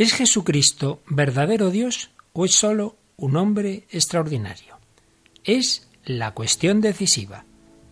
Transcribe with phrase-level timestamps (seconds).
[0.00, 4.78] ¿Es Jesucristo verdadero Dios o es solo un hombre extraordinario?
[5.44, 7.44] Es la cuestión decisiva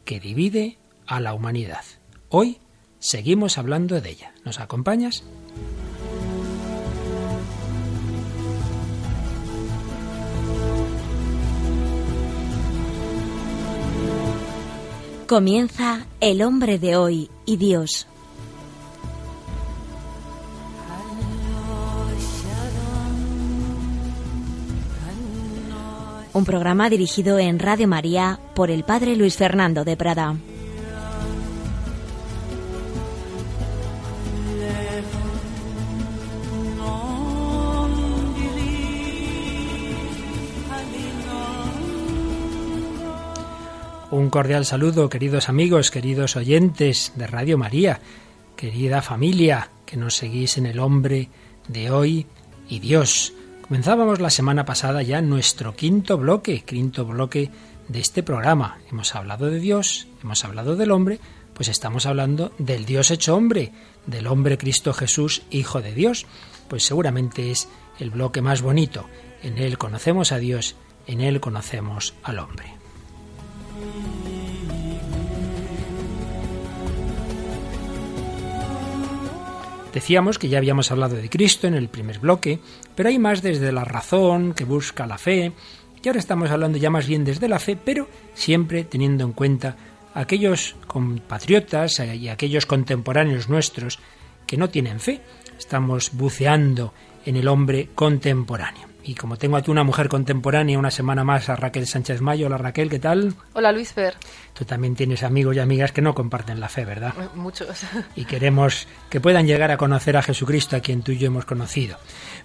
[0.07, 1.85] que divide a la humanidad.
[2.31, 2.61] Hoy
[2.99, 4.33] seguimos hablando de ella.
[4.43, 5.23] ¿Nos acompañas?
[15.27, 18.07] Comienza El hombre de hoy y Dios.
[26.39, 30.37] Un programa dirigido en Radio María por el Padre Luis Fernando de Prada.
[44.13, 47.99] Un cordial saludo, queridos amigos, queridos oyentes de Radio María,
[48.55, 51.31] querida familia que nos seguís en el hombre
[51.67, 52.27] de hoy
[52.69, 53.33] y Dios.
[53.69, 57.51] Comenzábamos la semana pasada ya nuestro quinto bloque, quinto bloque
[57.87, 58.79] de este programa.
[58.91, 61.21] Hemos hablado de Dios, hemos hablado del hombre,
[61.53, 63.73] pues estamos hablando del Dios hecho hombre,
[64.07, 66.25] del hombre Cristo Jesús, Hijo de Dios.
[66.69, 69.05] Pues seguramente es el bloque más bonito.
[69.43, 70.75] En él conocemos a Dios,
[71.07, 72.78] en él conocemos al hombre.
[79.99, 82.61] Decíamos que ya habíamos hablado de Cristo en el primer bloque,
[82.95, 85.51] pero hay más desde la razón que busca la fe,
[86.01, 89.75] y ahora estamos hablando ya más bien desde la fe, pero siempre teniendo en cuenta
[90.15, 93.99] aquellos compatriotas y aquellos contemporáneos nuestros
[94.47, 95.21] que no tienen fe.
[95.69, 96.95] Estamos buceando
[97.27, 98.89] en el hombre contemporáneo.
[99.05, 102.47] Y como tengo aquí una mujer contemporánea una semana más, a Raquel Sánchez Mayo.
[102.47, 103.35] Hola Raquel, ¿qué tal?
[103.53, 104.15] Hola Luis Fer.
[104.55, 107.13] Tú también tienes amigos y amigas que no comparten la fe, ¿verdad?
[107.21, 107.85] Eh, muchos.
[108.17, 111.45] Y queremos que puedan llegar a conocer a Jesucristo, a quien tú y yo hemos
[111.45, 111.99] conocido.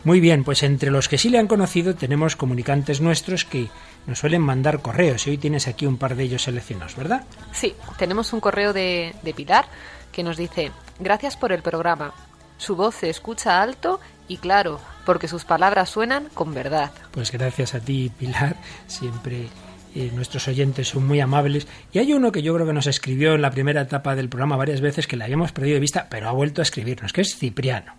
[0.03, 3.69] Muy bien, pues entre los que sí le han conocido tenemos comunicantes nuestros que
[4.05, 7.23] nos suelen mandar correos y hoy tienes aquí un par de ellos seleccionados, ¿verdad?
[7.53, 9.63] Sí, tenemos un correo de, de Pilar
[10.11, 12.13] que nos dice, gracias por el programa.
[12.57, 16.91] Su voz se escucha alto y claro, porque sus palabras suenan con verdad.
[17.11, 18.55] Pues gracias a ti, Pilar,
[18.87, 19.49] siempre
[19.95, 21.67] eh, nuestros oyentes son muy amables.
[21.91, 24.57] Y hay uno que yo creo que nos escribió en la primera etapa del programa
[24.57, 27.37] varias veces que le habíamos perdido de vista, pero ha vuelto a escribirnos, que es
[27.37, 27.93] Cipriano.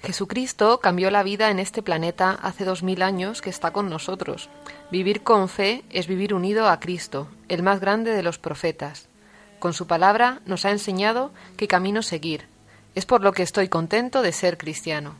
[0.00, 4.48] Jesucristo cambió la vida en este planeta hace dos mil años que está con nosotros.
[4.92, 9.08] Vivir con fe es vivir unido a Cristo, el más grande de los profetas.
[9.58, 12.46] Con su palabra nos ha enseñado qué camino seguir,
[12.98, 15.14] es por lo que estoy contento de ser cristiano.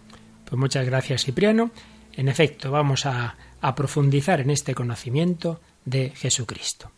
[0.44, 1.70] Pues muchas gracias, Cipriano.
[2.12, 6.90] En efecto, vamos a, a profundizar en este conocimiento de Jesucristo.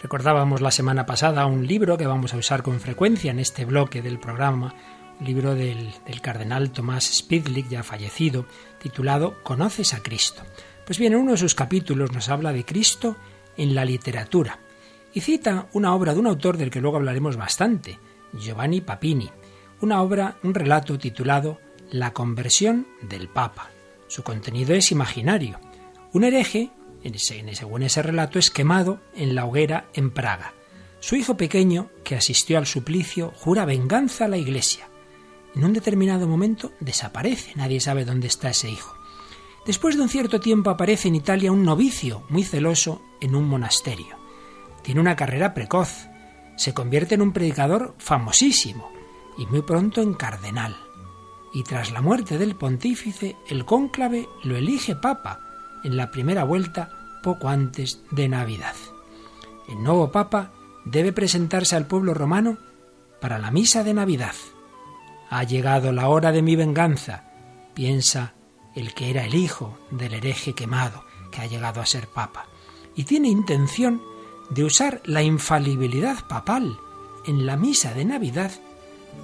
[0.00, 4.00] Recordábamos la semana pasada un libro que vamos a usar con frecuencia en este bloque
[4.00, 4.74] del programa,
[5.20, 8.46] libro del, cardenal Tomás Spidlick, ya fallecido,
[8.80, 10.42] titulado ¿Conoces a Cristo?
[10.86, 13.16] Pues bien, en uno de sus capítulos nos habla de Cristo
[13.56, 14.58] en la literatura
[15.12, 17.98] y cita una obra de un autor del que luego hablaremos bastante,
[18.32, 19.30] Giovanni Papini,
[19.80, 21.60] una obra, un relato titulado
[21.90, 23.70] La conversión del Papa.
[24.08, 25.60] Su contenido es imaginario.
[26.12, 26.70] Un hereje,
[27.16, 30.54] según ese relato, es quemado en la hoguera en Praga.
[31.00, 34.88] Su hijo pequeño, que asistió al suplicio, jura venganza a la Iglesia
[35.54, 38.94] en un determinado momento desaparece, nadie sabe dónde está ese hijo.
[39.66, 44.16] Después de un cierto tiempo aparece en Italia un novicio muy celoso en un monasterio.
[44.82, 46.08] Tiene una carrera precoz,
[46.56, 48.90] se convierte en un predicador famosísimo
[49.38, 50.76] y muy pronto en cardenal.
[51.52, 55.40] Y tras la muerte del pontífice, el cónclave lo elige papa
[55.82, 56.90] en la primera vuelta
[57.22, 58.74] poco antes de Navidad.
[59.68, 60.52] El nuevo papa
[60.84, 62.58] debe presentarse al pueblo romano
[63.20, 64.34] para la misa de Navidad.
[65.30, 67.24] Ha llegado la hora de mi venganza,
[67.74, 68.34] piensa
[68.74, 72.46] el que era el hijo del hereje quemado, que ha llegado a ser papa,
[72.94, 74.02] y tiene intención
[74.50, 76.78] de usar la infalibilidad papal
[77.26, 78.52] en la misa de Navidad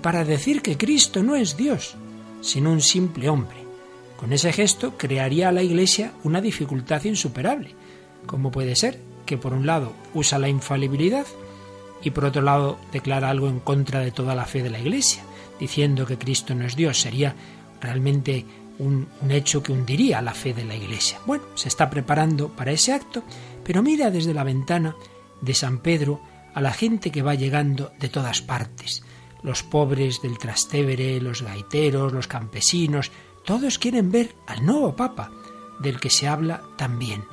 [0.02, 1.97] para decir que Cristo no es Dios,
[2.41, 3.64] sino un simple hombre.
[4.17, 7.75] Con ese gesto crearía a la Iglesia una dificultad insuperable.
[8.26, 11.26] ¿Cómo puede ser que por un lado usa la infalibilidad
[12.03, 15.23] y por otro lado declara algo en contra de toda la fe de la Iglesia?
[15.61, 17.01] Diciendo que Cristo no es Dios.
[17.01, 17.35] Sería
[17.81, 18.45] realmente
[18.79, 21.21] un, hecho que hundiría la fe de la Iglesia.
[21.27, 23.23] Bueno, se está preparando para ese acto,
[23.62, 24.97] pero mira desde la ventana
[25.41, 26.21] de San Pedro
[26.55, 29.05] a la gente que va llegando de todas partes.
[29.43, 33.11] Los pobres del Trastevere, los gaiteros, los campesinos,
[33.45, 35.31] todos quieren ver al nuevo Papa,
[35.79, 37.25] del que se habla también.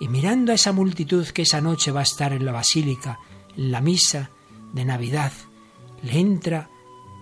[0.00, 3.20] y mirando a esa multitud que esa noche va a estar en la basílica,
[3.56, 4.30] en la misa
[4.72, 5.30] de Navidad,
[6.02, 6.71] le entra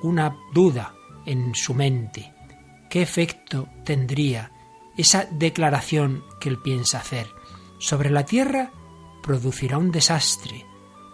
[0.02, 0.94] una duda
[1.26, 2.32] en su mente.
[2.88, 4.52] ¿Qué efecto tendría
[4.97, 7.29] esa declaración que él piensa hacer?
[7.79, 8.73] Sobre la tierra
[9.23, 10.67] producirá un desastre,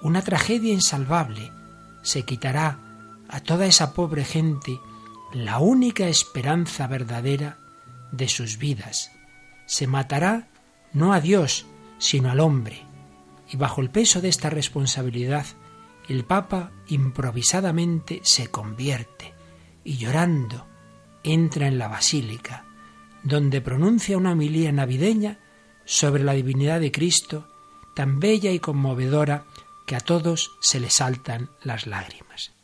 [0.02, 1.50] una tragedia insalvable.
[2.02, 2.80] Se quitará
[3.28, 4.80] a toda esa pobre gente
[5.32, 7.58] la única esperanza verdadera
[8.12, 9.12] de sus vidas.
[9.66, 10.48] Se matará
[10.92, 11.66] no a Dios,
[11.98, 12.84] sino al hombre.
[13.50, 15.46] Y bajo el peso de esta responsabilidad,
[16.08, 19.34] el Papa improvisadamente se convierte
[19.84, 20.66] y llorando
[21.22, 22.64] entra en la basílica,
[23.22, 25.40] donde pronuncia una homilía navideña
[25.84, 27.48] sobre la divinidad de Cristo,
[27.94, 29.44] tan bella y conmovedora
[29.86, 32.55] que a todos se le saltan las lágrimas.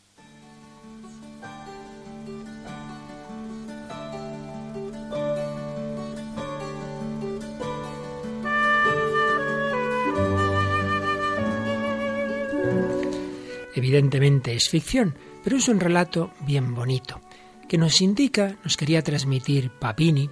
[13.74, 17.20] Evidentemente es ficción, pero es un relato bien bonito,
[17.68, 20.28] que nos indica, nos quería transmitir Papini,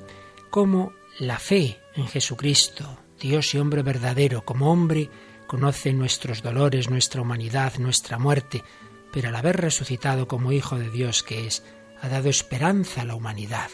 [0.51, 5.11] cómo la fe en Jesucristo, Dios y hombre verdadero, como hombre,
[5.47, 8.63] conoce nuestros dolores, nuestra humanidad, nuestra muerte,
[9.13, 11.65] pero al haber resucitado como Hijo de Dios que es,
[12.01, 13.69] ha dado esperanza a la humanidad.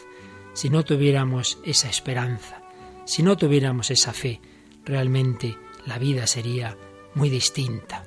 [0.53, 2.61] Si no tuviéramos esa esperanza,
[3.05, 4.41] si no tuviéramos esa fe,
[4.83, 6.75] realmente la vida sería
[7.13, 8.03] muy distinta.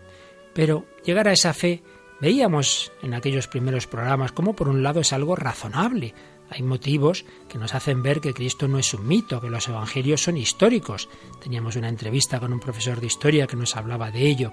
[0.55, 1.83] Pero llegar a esa fe
[2.21, 6.15] veíamos en aquellos primeros programas como por un lado es algo razonable.
[6.51, 10.23] Hay motivos que nos hacen ver que Cristo no es un mito, que los evangelios
[10.23, 11.09] son históricos.
[11.41, 14.53] Teníamos una entrevista con un profesor de historia que nos hablaba de ello.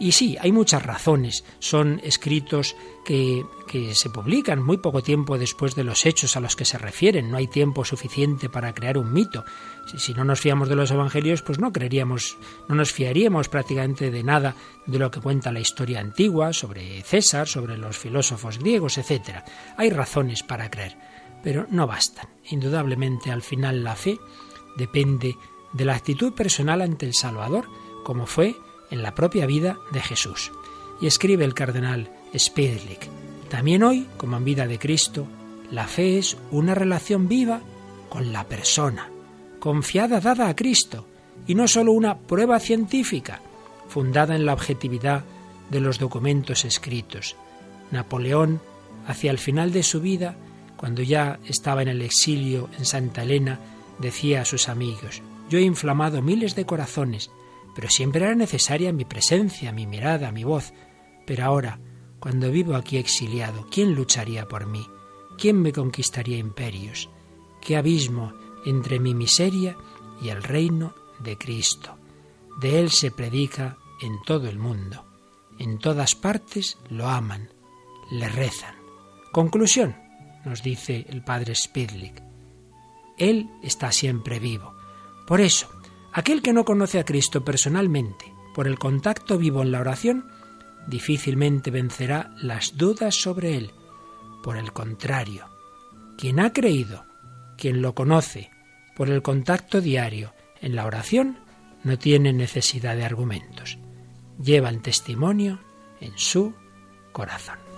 [0.00, 1.44] Y sí, hay muchas razones.
[1.58, 2.74] Son escritos
[3.04, 6.78] que, que, se publican muy poco tiempo después de los hechos a los que se
[6.78, 7.30] refieren.
[7.30, 9.44] No hay tiempo suficiente para crear un mito.
[9.86, 14.10] Si, si, no nos fiamos de los evangelios, pues no creeríamos, no nos fiaríamos prácticamente
[14.10, 14.56] de nada
[14.86, 19.44] de lo que cuenta la historia antigua sobre César, sobre los filósofos griegos, etc.
[19.76, 20.96] Hay razones para creer,
[21.42, 22.30] pero no bastan.
[22.48, 24.18] Indudablemente, al final la fe
[24.78, 25.36] depende
[25.74, 27.68] de la actitud personal ante el Salvador,
[28.02, 28.56] como fue
[28.90, 30.52] en la propia vida de Jesús.
[31.00, 33.08] Y escribe el cardenal Spedlick,
[33.48, 35.26] también hoy, como en vida de Cristo,
[35.70, 37.60] la fe es una relación viva
[38.08, 39.10] con la persona,
[39.58, 41.06] confiada dada a Cristo,
[41.46, 43.40] y no sólo una prueba científica,
[43.88, 45.24] fundada en la objetividad
[45.68, 47.36] de los documentos escritos.
[47.90, 48.60] Napoleón,
[49.06, 50.36] hacia el final de su vida,
[50.76, 53.58] cuando ya estaba en el exilio en Santa Elena,
[53.98, 57.30] decía a sus amigos, yo he inflamado miles de corazones,
[57.80, 60.74] pero siempre era necesaria mi presencia, mi mirada, mi voz.
[61.24, 61.80] Pero ahora,
[62.18, 64.86] cuando vivo aquí exiliado, ¿quién lucharía por mí?
[65.38, 67.08] ¿Quién me conquistaría imperios?
[67.62, 68.34] ¿Qué abismo
[68.66, 69.78] entre mi miseria
[70.20, 71.96] y el reino de Cristo?
[72.60, 75.06] De Él se predica en todo el mundo.
[75.58, 77.48] En todas partes lo aman,
[78.10, 78.74] le rezan.
[79.32, 79.96] Conclusión,
[80.44, 82.22] nos dice el padre Spidlick.
[83.16, 84.74] Él está siempre vivo.
[85.26, 85.79] Por eso,
[86.12, 90.30] Aquel que no conoce a Cristo personalmente, por el contacto vivo en la oración,
[90.86, 93.70] difícilmente vencerá las dudas sobre Él.
[94.42, 95.46] Por el contrario,
[96.18, 97.04] quien ha creído,
[97.56, 98.50] quien lo conoce,
[98.96, 101.38] por el contacto diario en la oración,
[101.84, 103.78] no tiene necesidad de argumentos.
[104.42, 105.60] Lleva el testimonio
[106.00, 106.54] en su
[107.12, 107.69] corazón.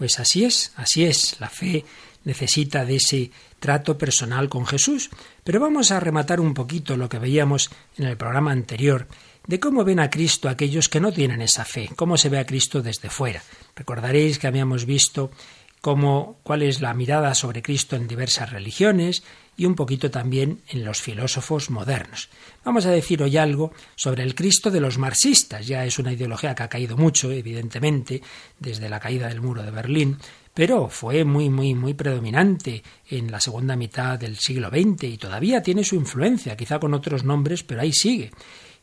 [0.00, 1.84] Pues así es, así es, la fe
[2.24, 5.10] necesita de ese trato personal con Jesús.
[5.44, 9.08] Pero vamos a rematar un poquito lo que veíamos en el programa anterior,
[9.46, 12.46] de cómo ven a Cristo aquellos que no tienen esa fe, cómo se ve a
[12.46, 13.42] Cristo desde fuera.
[13.76, 15.32] Recordaréis que habíamos visto
[15.82, 19.22] cómo, cuál es la mirada sobre Cristo en diversas religiones
[19.60, 22.30] y un poquito también en los filósofos modernos.
[22.64, 25.66] Vamos a decir hoy algo sobre el Cristo de los marxistas.
[25.66, 28.22] Ya es una ideología que ha caído mucho, evidentemente,
[28.58, 30.16] desde la caída del muro de Berlín,
[30.54, 35.62] pero fue muy, muy, muy predominante en la segunda mitad del siglo XX y todavía
[35.62, 38.30] tiene su influencia, quizá con otros nombres, pero ahí sigue.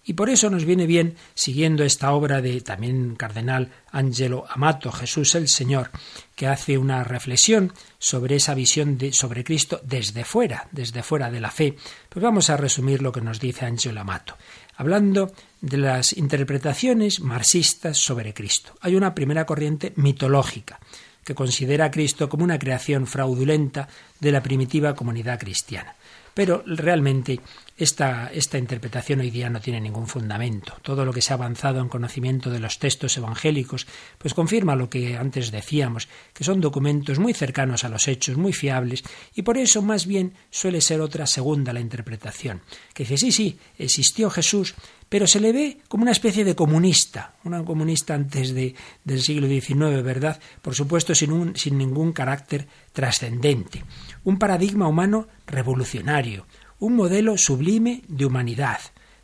[0.07, 5.35] Y por eso nos viene bien, siguiendo esta obra de también cardenal Angelo Amato, Jesús
[5.35, 5.91] el Señor,
[6.33, 11.51] que hace una reflexión sobre esa visión sobre Cristo desde fuera, desde fuera de la
[11.51, 11.75] fe.
[12.07, 14.37] Pues vamos a resumir lo que nos dice Angelo Amato,
[14.77, 18.75] hablando de las interpretaciones marxistas sobre Cristo.
[18.79, 20.79] Hay una primera corriente mitológica
[21.25, 23.89] que considera a Cristo como una creación fraudulenta
[24.21, 25.97] de la primitiva comunidad cristiana.
[26.33, 27.41] Pero realmente
[27.77, 30.73] esta, esta interpretación hoy día no tiene ningún fundamento.
[30.81, 34.89] Todo lo que se ha avanzado en conocimiento de los textos evangélicos, pues confirma lo
[34.89, 39.03] que antes decíamos, que son documentos muy cercanos a los hechos, muy fiables,
[39.35, 42.61] y por eso más bien suele ser otra segunda la interpretación,
[42.93, 44.73] que dice, sí, sí, existió Jesús,
[45.09, 49.47] pero se le ve como una especie de comunista, una comunista antes de, del siglo
[49.47, 50.39] XIX, ¿verdad?
[50.61, 53.83] Por supuesto, sin, un, sin ningún carácter trascendente.
[54.25, 56.45] Un paradigma humano revolucionario,
[56.79, 58.79] un modelo sublime de humanidad.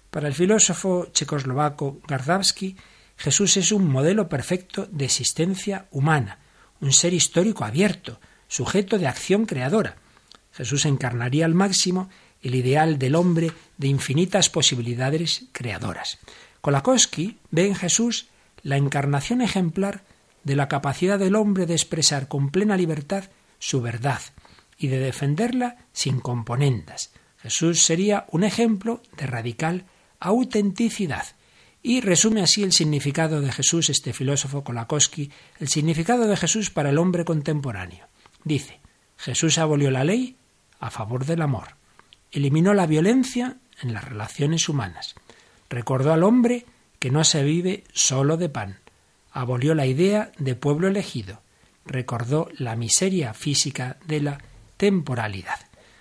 [0.10, 2.76] Para el filósofo checoslovaco Gardavsky,
[3.18, 6.40] Jesús es un modelo perfecto de existencia humana,
[6.82, 9.98] un ser histórico abierto, sujeto de acción creadora.
[10.52, 12.10] Jesús encarnaría al máximo
[12.42, 16.20] el ideal del hombre de infinitas posibilidades creadoras.
[16.62, 18.28] Kolakowski ve en Jesús
[18.62, 20.04] la encarnación ejemplar
[20.44, 23.26] de la capacidad del hombre de expresar con plena libertad
[23.60, 24.22] su verdad
[24.78, 27.12] y de defenderla sin componendas.
[27.44, 29.86] Jesús sería un ejemplo de radical
[30.20, 31.26] autenticidad.
[31.84, 36.90] Y resume así el significado de Jesús, este filósofo Kolakowski, el significado de Jesús para
[36.90, 38.08] el hombre contemporáneo.
[38.44, 38.80] Dice,
[39.18, 40.38] Jesús abolió la ley
[40.80, 41.76] a favor del amor
[42.34, 45.16] eliminó la violencia en las relaciones humanas,
[45.70, 46.66] recordó al hombre
[47.00, 48.80] que no se vive solo de pan,
[49.32, 51.42] abolió la idea de pueblo elegido,
[51.86, 54.40] recordó la miseria física de la
[54.78, 55.60] temporalidad.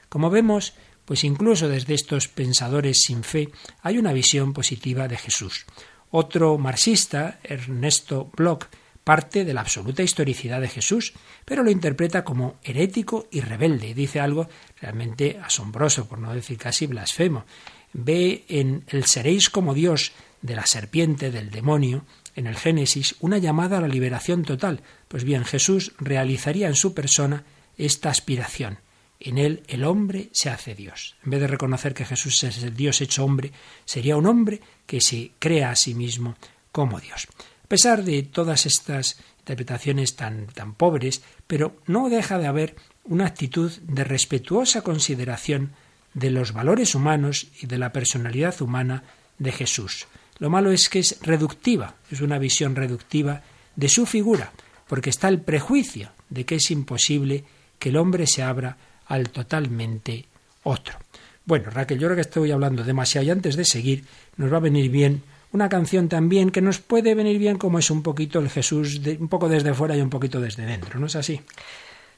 [0.08, 3.50] Como vemos, pues incluso desde estos pensadores sin fe
[3.82, 5.66] hay una visión positiva de Jesús.
[6.10, 8.66] Otro marxista, Ernesto Bloch,
[9.04, 13.88] parte de la absoluta historicidad de Jesús, pero lo interpreta como herético y rebelde.
[13.88, 14.48] Y dice algo
[14.80, 17.44] realmente asombroso, por no decir casi blasfemo.
[17.92, 22.04] Ve en el seréis como Dios de la serpiente, del demonio,
[22.34, 24.82] en el Génesis, una llamada a la liberación total.
[25.08, 27.44] Pues bien, Jesús realizaría en su persona
[27.76, 28.78] esta aspiración.
[29.24, 31.16] En él el hombre se hace Dios.
[31.24, 33.52] En vez de reconocer que Jesús es el Dios hecho hombre,
[33.84, 36.36] sería un hombre que se crea a sí mismo
[36.72, 37.28] como Dios
[37.72, 43.72] pesar de todas estas interpretaciones tan, tan pobres, pero no deja de haber una actitud
[43.88, 45.72] de respetuosa consideración
[46.12, 49.04] de los valores humanos y de la personalidad humana
[49.38, 50.06] de Jesús.
[50.38, 53.40] Lo malo es que es reductiva, es una visión reductiva
[53.74, 54.52] de su figura,
[54.86, 57.44] porque está el prejuicio de que es imposible
[57.78, 58.76] que el hombre se abra
[59.12, 60.24] al totalmente
[60.64, 60.96] otro.
[61.44, 64.04] Bueno, Raquel, yo creo que estoy hablando demasiado y antes de seguir
[64.38, 67.90] nos va a venir bien una canción también que nos puede venir bien como es
[67.90, 71.06] un poquito el Jesús, de, un poco desde fuera y un poquito desde dentro, ¿no
[71.06, 71.42] es así?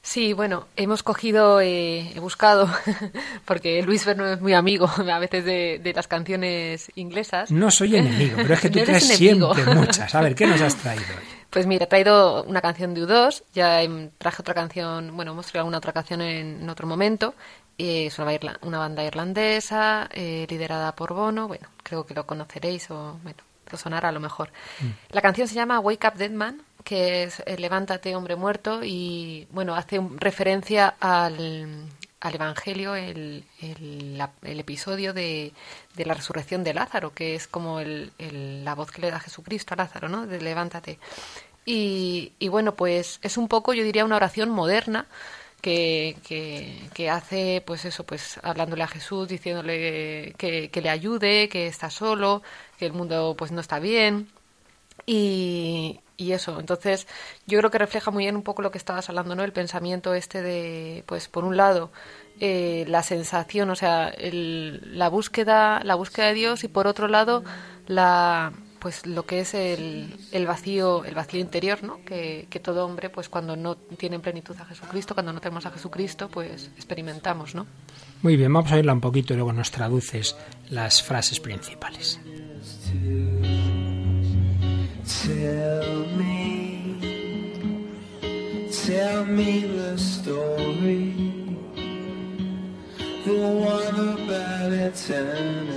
[0.02, 2.70] Sí, bueno, hemos cogido, eh, he buscado,
[3.44, 7.50] porque Luis Verno es muy amigo a veces de, las canciones inglesas.
[7.50, 10.14] No soy enemigo, pero es que tú traes siempre muchas.
[10.14, 11.02] A ver, ¿qué nos has traído
[11.54, 13.78] Pues mira, he traído una canción de U2, ya
[14.18, 17.37] traje otra canción, bueno, hemos traído alguna otra canción en, otro momento,
[17.78, 21.46] es una, banda irlandesa eh, liderada por Bono.
[21.46, 23.38] Bueno, creo que lo conoceréis o bueno,
[23.70, 24.50] lo sonará a lo mejor.
[24.80, 24.87] Mm.
[25.11, 29.46] La canción se llama Wake Up Dead Man, que es eh, Levántate, hombre muerto, y
[29.52, 31.87] bueno, hace referencia al,
[32.25, 35.52] al Evangelio, el, el, episodio de,
[35.95, 38.12] de, la resurrección de Lázaro, que es como el,
[38.64, 40.26] la voz que le da Jesucristo a Lázaro, ¿no?
[40.26, 40.99] De levántate.
[41.66, 45.07] Y, y bueno, pues es un poco, yo diría, una oración moderna
[45.61, 46.16] que,
[46.95, 51.90] que, hace, pues eso, pues hablándole a Jesús, diciéndole que, que, le ayude, que está
[51.90, 52.43] solo,
[52.78, 54.28] que el mundo pues no está bien.
[55.07, 57.06] Y, y eso, entonces
[57.47, 59.42] yo creo que refleja muy bien un poco lo que estabas hablando, ¿no?
[59.42, 61.90] El pensamiento este de, pues por un lado,
[62.40, 67.09] eh, la sensación, o sea, el, la búsqueda, la búsqueda de Dios y por otro
[67.09, 67.42] lado,
[67.87, 68.52] la,
[68.85, 73.09] pues lo que es el, el, vacío el vacío interior no que, que, todo hombre
[73.09, 77.54] pues cuando no tiene en plenitud a Jesucristo cuando no tenemos a Jesucristo pues experimentamos
[77.54, 77.66] no
[78.21, 80.37] muy bien vamos a oírla un poquito y luego nos traduces
[80.68, 82.21] las frases principales
[89.25, 91.14] tell me the story.
[93.25, 95.74] The one about eternity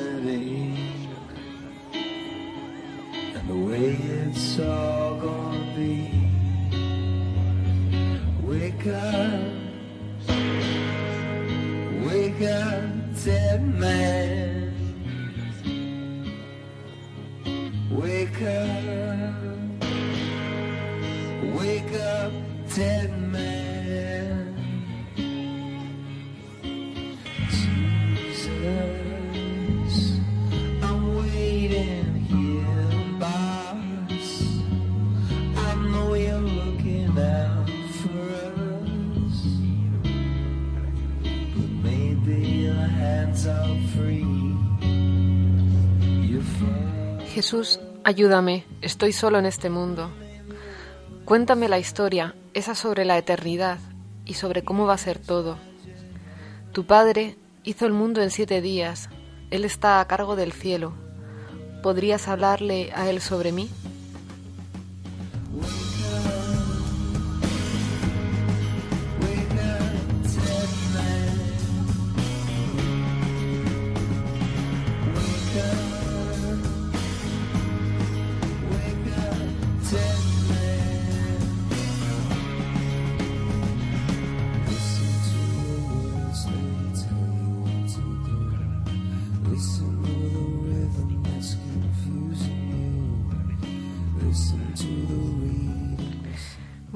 [48.08, 50.10] ayúdame, estoy solo en este mundo.
[51.26, 53.80] Cuéntame la historia, esa sobre la eternidad
[54.24, 55.58] y sobre cómo va a ser todo.
[56.72, 57.36] Tu Padre
[57.66, 59.10] hizo el mundo en siete días,
[59.52, 60.94] Él está a cargo del cielo.
[61.84, 63.70] ¿Podrías hablarle a Él sobre mí?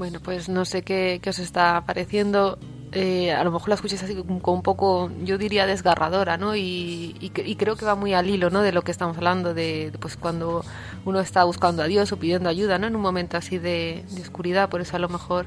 [0.01, 2.58] Bueno, pues no sé qué, os está pareciendo.
[2.91, 6.55] Eh, a lo mejor la escucháis así como un poco, yo diría desgarradora, ¿no?
[6.55, 8.63] Y, creo que va muy al hilo, ¿no?
[8.63, 10.65] De lo que estamos hablando, de pues cuando
[11.05, 12.88] uno está buscando a Dios o pidiendo ayuda, ¿no?
[12.88, 15.46] En un momento así de, oscuridad, por eso a lo mejor,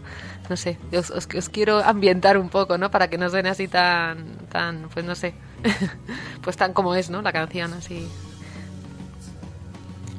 [0.48, 2.92] no sé, os, os, quiero ambientar un poco, ¿no?
[2.92, 5.34] Para que no suene así tan, tan, pues no sé,
[6.42, 7.22] pues tan como es, ¿no?
[7.22, 8.06] La canción, así.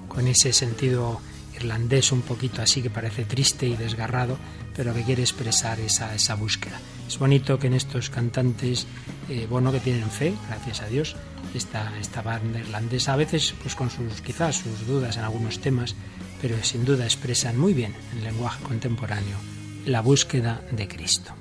[0.09, 1.21] Con ese sentido
[1.55, 4.37] irlandés un poquito así que parece triste y desgarrado,
[4.75, 6.79] pero que quiere expresar esa, esa búsqueda.
[7.07, 8.87] Es bonito que en estos cantantes,
[9.29, 11.15] eh, bueno, que tienen fe, gracias a Dios,
[11.53, 15.95] esta, esta banda irlandesa, a veces pues con sus quizás sus dudas en algunos temas,
[16.41, 19.37] pero sin duda expresan muy bien en lenguaje contemporáneo
[19.85, 21.31] la búsqueda de Cristo.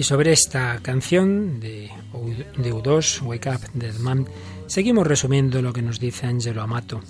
[0.00, 1.90] Y sobre esta canción de,
[2.56, 4.26] de U2, Wake Up Dead Man,
[4.66, 7.02] seguimos resumiendo lo que nos dice Angelo Amato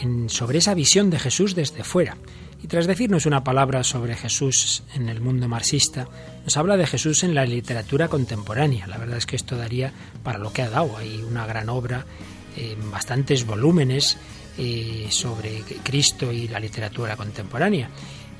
[0.00, 2.16] en, sobre esa visión de Jesús desde fuera.
[2.60, 6.08] Y tras decirnos una palabra sobre Jesús en el mundo marxista,
[6.44, 8.88] nos habla de Jesús en la literatura contemporánea.
[8.88, 9.92] La verdad es que esto daría
[10.24, 10.96] para lo que ha dado.
[10.96, 12.06] Hay una gran obra,
[12.56, 14.18] en bastantes volúmenes
[14.58, 17.88] eh, sobre Cristo y la literatura contemporánea.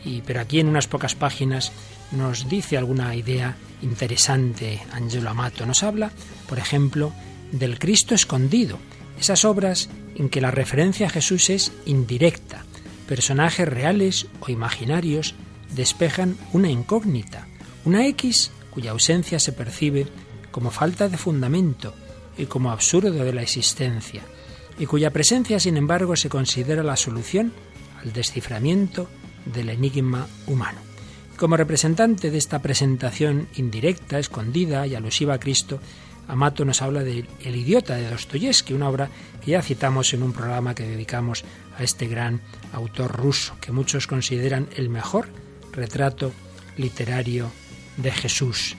[0.05, 1.73] Y, pero aquí en unas pocas páginas
[2.11, 5.65] nos dice alguna idea interesante Angelo Amato.
[5.65, 6.13] Nos habla,
[6.49, 7.13] por ejemplo,
[7.51, 8.79] del Cristo escondido,
[9.19, 12.65] esas obras en que la referencia a Jesús es indirecta.
[13.09, 15.35] Personajes reales o imaginarios
[15.75, 17.47] despejan una incógnita,
[17.85, 20.07] una X cuya ausencia se percibe
[20.51, 21.95] como falta de fundamento
[22.37, 24.23] y como absurdo de la existencia
[24.79, 27.53] y cuya presencia, sin embargo, se considera la solución
[28.03, 29.09] al desciframiento
[29.47, 30.81] del enigma humano.
[31.37, 35.81] Como representante de esta presentación indirecta, escondida y alusiva a Cristo,
[36.29, 39.11] Amato nos habla de El idiota de Dostoyevsky, una obra
[39.45, 41.45] que ya citamos en un programa que dedicamos
[41.77, 42.41] a este gran
[42.73, 45.29] autor ruso, que muchos consideran el mejor
[45.73, 46.33] retrato
[46.77, 47.51] literario
[47.97, 48.77] de Jesús.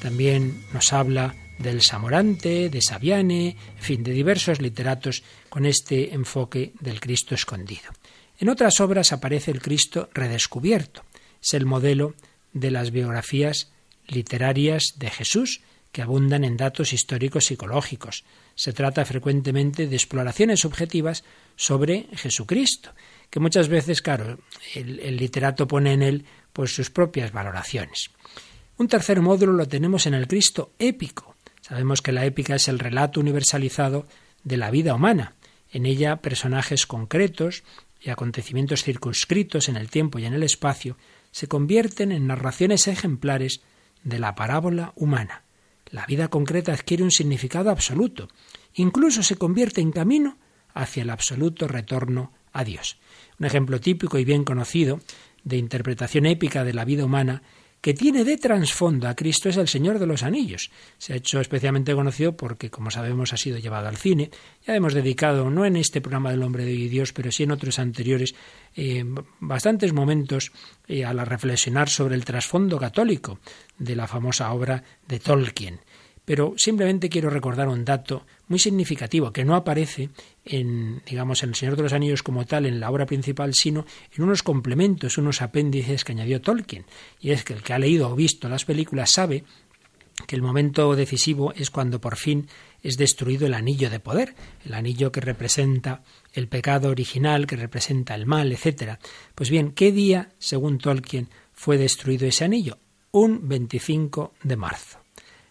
[0.00, 6.72] También nos habla del Samorante, de Saviane, en fin, de diversos literatos con este enfoque
[6.80, 7.90] del Cristo escondido.
[8.38, 11.04] En otras obras aparece el Cristo redescubierto.
[11.42, 12.14] Es el modelo
[12.52, 13.72] de las biografías
[14.06, 15.60] literarias de Jesús,
[15.92, 18.24] que abundan en datos históricos psicológicos.
[18.54, 21.24] Se trata frecuentemente de exploraciones subjetivas
[21.56, 22.90] sobre Jesucristo,
[23.30, 24.38] que muchas veces, claro,
[24.74, 28.10] el, el literato pone en él pues sus propias valoraciones.
[28.76, 31.34] Un tercer módulo lo tenemos en el Cristo épico,
[31.68, 34.06] Sabemos que la épica es el relato universalizado
[34.42, 35.34] de la vida humana.
[35.70, 37.62] En ella personajes concretos
[38.00, 40.96] y acontecimientos circunscritos en el tiempo y en el espacio
[41.30, 43.60] se convierten en narraciones ejemplares
[44.02, 45.42] de la parábola humana.
[45.90, 48.28] La vida concreta adquiere un significado absoluto,
[48.74, 50.38] incluso se convierte en camino
[50.72, 52.98] hacia el absoluto retorno a Dios.
[53.38, 55.00] Un ejemplo típico y bien conocido
[55.44, 57.42] de interpretación épica de la vida humana
[57.80, 60.70] que tiene de trasfondo a Cristo es El Señor de los Anillos.
[60.98, 64.30] Se ha hecho especialmente conocido porque, como sabemos, ha sido llevado al cine.
[64.66, 67.78] Ya hemos dedicado, no en este programa del Hombre de Dios, pero sí en otros
[67.78, 68.34] anteriores,
[68.74, 69.04] eh,
[69.40, 70.52] bastantes momentos
[70.88, 73.38] eh, a la reflexionar sobre el trasfondo católico
[73.78, 75.80] de la famosa obra de Tolkien.
[76.28, 80.10] Pero simplemente quiero recordar un dato muy significativo que no aparece
[80.44, 83.86] en, digamos, en El Señor de los Anillos como tal, en la obra principal, sino
[84.14, 86.84] en unos complementos, unos apéndices que añadió Tolkien.
[87.18, 89.44] Y es que el que ha leído o visto las películas sabe
[90.26, 92.46] que el momento decisivo es cuando por fin
[92.82, 94.34] es destruido el anillo de poder,
[94.66, 96.02] el anillo que representa
[96.34, 98.98] el pecado original, que representa el mal, etc.
[99.34, 102.76] Pues bien, ¿qué día, según Tolkien, fue destruido ese anillo?
[103.12, 105.07] Un 25 de marzo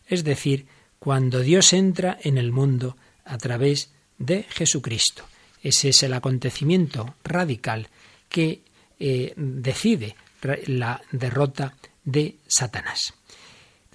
[0.08, 0.68] es decir,
[1.00, 5.24] cuando Dios entra en el mundo a través de Jesucristo.
[5.62, 7.88] Ese es el acontecimiento radical
[8.30, 8.62] que
[9.00, 10.16] eh, decide
[10.68, 13.14] la derrota de Satanás.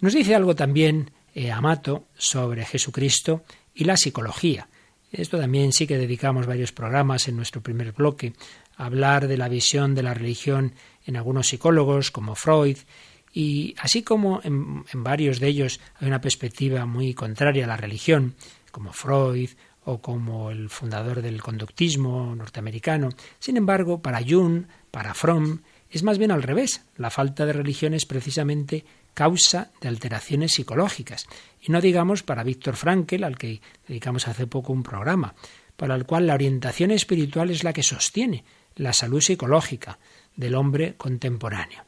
[0.00, 3.44] Nos dice algo también eh, Amato sobre Jesucristo
[3.74, 4.68] y la psicología.
[5.10, 8.32] Esto también sí que dedicamos varios programas en nuestro primer bloque
[8.76, 10.74] a hablar de la visión de la religión
[11.06, 12.78] en algunos psicólogos como Freud
[13.32, 18.34] y así como en, varios de ellos hay una perspectiva muy contraria a la religión,
[18.70, 19.50] como Freud
[19.84, 23.08] o como el fundador del conductismo norteamericano.
[23.38, 26.84] Sin embargo, para Jung, para Fromm, es más bien al revés.
[26.96, 31.26] La falta de religión es precisamente causa de alteraciones psicológicas.
[31.60, 35.34] Y no digamos para Víctor Frankel, al que dedicamos hace poco un programa,
[35.76, 38.44] para el cual la orientación espiritual es la que sostiene
[38.76, 39.98] la salud psicológica
[40.36, 41.82] del hombre contemporáneo.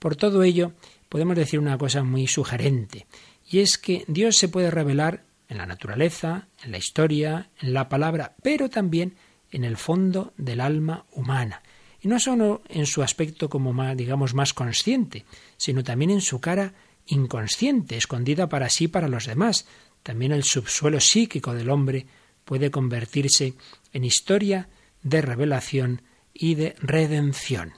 [0.00, 0.72] Por todo ello,
[1.08, 3.06] podemos decir una cosa muy sugerente,
[3.48, 7.88] y es que Dios se puede revelar en la naturaleza, en la historia, en la
[7.88, 9.14] palabra, pero también
[9.50, 11.62] en el fondo del alma humana.
[12.00, 16.40] Y no solo en su aspecto como más, digamos, más consciente, sino también en su
[16.40, 16.72] cara
[17.06, 19.66] inconsciente, escondida para sí y para los demás.
[20.02, 22.06] También el subsuelo psíquico del hombre
[22.44, 23.54] puede convertirse
[23.92, 24.68] en historia
[25.02, 27.72] de revelación y de redención.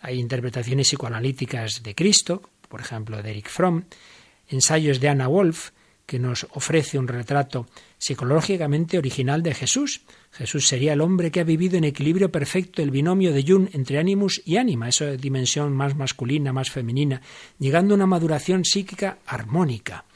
[0.00, 3.84] Hay interpretaciones psicoanalíticas de Cristo, por ejemplo, de Eric Fromm,
[4.48, 5.70] ensayos de Anna Wolf,
[6.08, 7.66] que nos ofrece un retrato
[7.98, 10.00] psicológicamente original de Jesús.
[10.32, 13.98] Jesús sería el hombre que ha vivido en equilibrio perfecto el binomio de Jung entre
[13.98, 17.20] animus y ánima, esa dimensión más masculina, más femenina,
[17.58, 20.06] llegando a una maduración psíquica armónica.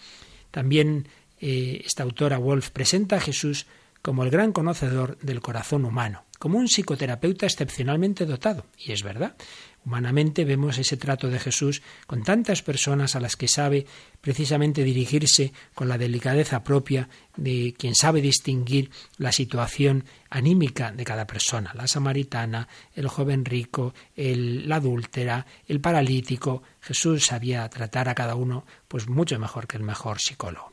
[0.51, 3.67] También eh, esta autora Wolf presenta a Jesús
[4.01, 8.65] como el gran conocedor del corazón humano, como un psicoterapeuta excepcionalmente dotado.
[8.79, 9.37] Y es verdad,
[9.85, 13.87] Humanamente vemos ese trato de Jesús con tantas personas a las que sabe
[14.21, 21.27] precisamente dirigirse con la delicadeza propia de quien sabe distinguir la situación anímica de cada
[21.27, 26.63] persona, la samaritana, el joven rico, el, la adúltera, el paralítico.
[26.81, 30.71] Jesús sabía tratar a cada uno pues mucho mejor que el mejor psicólogo.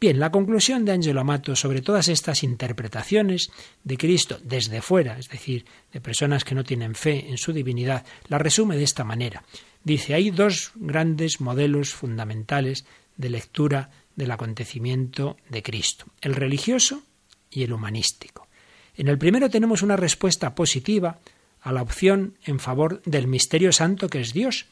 [0.00, 3.50] Bien, la conclusión de Angelo Amato sobre todas estas interpretaciones
[3.84, 8.06] de Cristo desde fuera, es decir, de personas que no tienen fe en su divinidad,
[8.28, 9.44] la resume de esta manera.
[9.84, 12.86] Dice, hay dos grandes modelos fundamentales
[13.18, 17.02] de lectura del acontecimiento de Cristo, el religioso
[17.50, 18.48] y el humanístico.
[18.96, 21.18] En el primero tenemos una respuesta positiva
[21.60, 24.64] a la opción en favor del misterio santo que es Dios,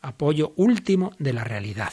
[0.00, 1.92] apoyo último de la realidad.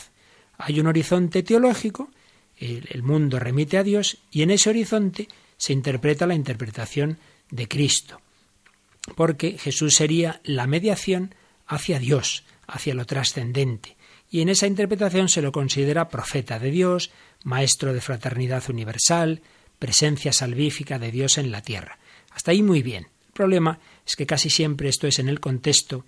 [0.57, 2.11] Hay un horizonte teológico
[2.59, 7.17] el, mundo remite a Dios y en ese horizonte se interpreta la interpretación
[7.49, 8.21] de Cristo,
[9.15, 13.95] porque Jesús sería la mediación hacia Dios, hacia lo trascendente,
[14.29, 17.11] y en esa interpretación se lo considera profeta de Dios,
[17.43, 19.41] maestro de fraternidad universal,
[19.79, 21.97] presencia salvífica de Dios en la tierra.
[22.31, 23.07] Hasta ahí muy bien.
[23.27, 26.05] El problema es que casi siempre esto es en el contexto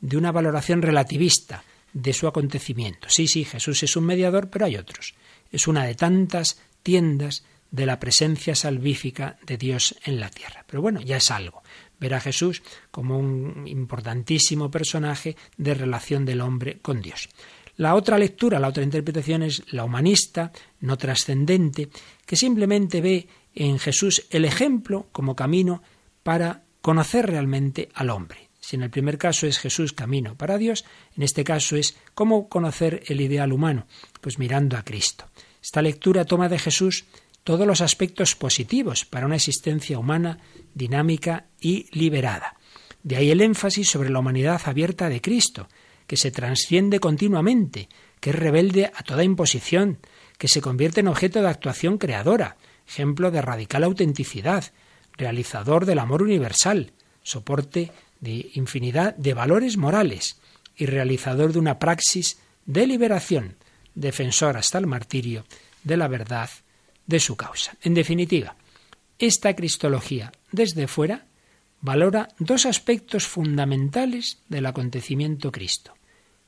[0.00, 3.08] de una valoración relativista de su acontecimiento.
[3.08, 5.14] Sí, sí, Jesús es un mediador, pero hay otros
[5.50, 10.64] es una de tantas tiendas de la presencia salvífica de Dios en la tierra.
[10.66, 11.62] Pero bueno, ya es algo.
[11.98, 17.28] Ver a Jesús como un importantísimo personaje de relación del hombre con Dios.
[17.76, 21.88] La otra lectura, la otra interpretación es la humanista, no trascendente,
[22.26, 25.82] que simplemente ve en Jesús el ejemplo como camino
[26.22, 28.49] para conocer realmente al hombre.
[28.70, 30.84] Si en el primer caso es Jesús camino para Dios,
[31.16, 33.88] en este caso es cómo conocer el ideal humano,
[34.20, 35.24] pues mirando a Cristo.
[35.60, 37.04] Esta lectura toma de Jesús
[37.42, 40.38] todos los aspectos positivos para una existencia humana
[40.72, 42.54] dinámica y liberada.
[43.02, 45.68] De ahí el énfasis sobre la humanidad abierta de Cristo,
[46.06, 47.88] que se transciende continuamente,
[48.20, 49.98] que es rebelde a toda imposición,
[50.38, 52.56] que se convierte en objeto de actuación creadora,
[52.86, 54.72] ejemplo de radical autenticidad,
[55.16, 56.92] realizador del amor universal,
[57.24, 60.40] soporte de infinidad de valores morales
[60.76, 63.56] y realizador de una praxis de liberación,
[63.94, 65.44] defensor hasta el martirio
[65.82, 66.50] de la verdad
[67.06, 67.76] de su causa.
[67.82, 68.56] En definitiva,
[69.18, 71.26] esta cristología desde fuera
[71.80, 75.94] valora dos aspectos fundamentales del acontecimiento Cristo,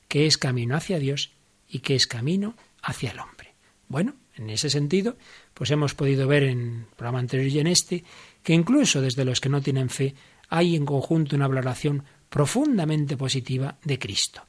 [0.07, 1.33] que es camino hacia Dios
[1.67, 3.53] y que es camino hacia el hombre.
[3.87, 5.17] Bueno, en ese sentido,
[5.53, 8.03] pues hemos podido ver en el programa anterior y en este
[8.41, 10.15] que incluso desde los que no tienen fe
[10.55, 14.43] hay en conjunto una valoración profundamente positiva de Cristo.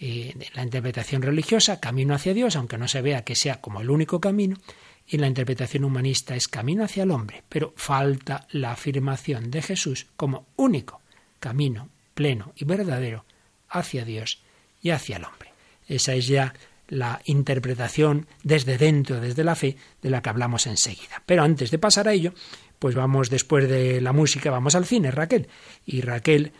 [0.00, 3.90] Eh, la interpretación religiosa, camino hacia Dios, aunque no se vea que sea como el
[3.90, 4.56] único camino,
[5.04, 10.06] y la interpretación humanista es camino hacia el hombre, pero falta la afirmación de Jesús
[10.14, 11.00] como único
[11.40, 13.24] camino pleno y verdadero
[13.68, 14.40] hacia Dios
[14.80, 15.50] y hacia el hombre.
[15.88, 16.54] Esa es ya
[16.86, 21.22] la interpretación desde dentro, desde la fe, de la que hablamos enseguida.
[21.26, 22.32] Pero antes de pasar a ello,
[22.78, 25.48] pues vamos después de la música, vamos al cine, Raquel.
[25.84, 26.52] Y Raquel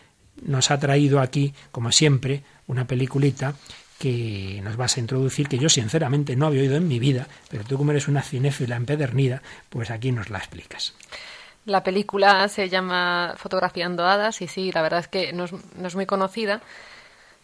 [0.43, 3.55] nos ha traído aquí, como siempre, una peliculita
[3.99, 7.65] que nos vas a introducir, que yo sinceramente no había oído en mi vida, pero
[7.65, 10.95] tú como eres una cinéfila empedernida, pues aquí nos la explicas.
[11.65, 16.07] La película se llama Fotografiando Hadas y sí, la verdad es que no es, muy
[16.07, 16.63] conocida.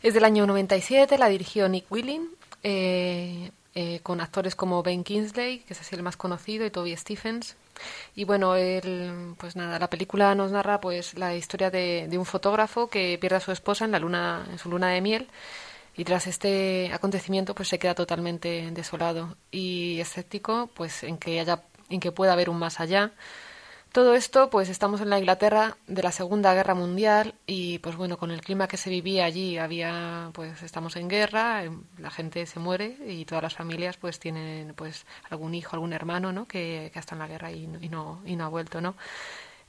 [0.02, 2.28] Es del año 97, la dirigió Nick Willing,
[2.62, 6.96] eh, eh, con actores como Ben Kingsley, que es así el más conocido, y Toby
[6.96, 7.56] Stephens.
[8.14, 12.24] Y bueno, el, pues nada, la película nos narra pues la historia de, de, un
[12.24, 15.28] fotógrafo que pierde a su esposa en la luna, en su luna de miel
[15.96, 19.36] y tras este acontecimiento pues se queda totalmente desolado.
[19.50, 23.12] Y escéptico pues en que haya en que pueda haber un más allá
[23.94, 28.18] todo esto pues estamos en la Inglaterra de la Segunda Guerra Mundial y pues bueno
[28.18, 32.44] con el clima que se vivía allí había pues estamos en guerra em, la gente
[32.46, 36.90] se muere y todas las familias pues tienen pues algún hijo algún hermano no que,
[36.92, 38.96] que en la guerra y, y no y no ha vuelto no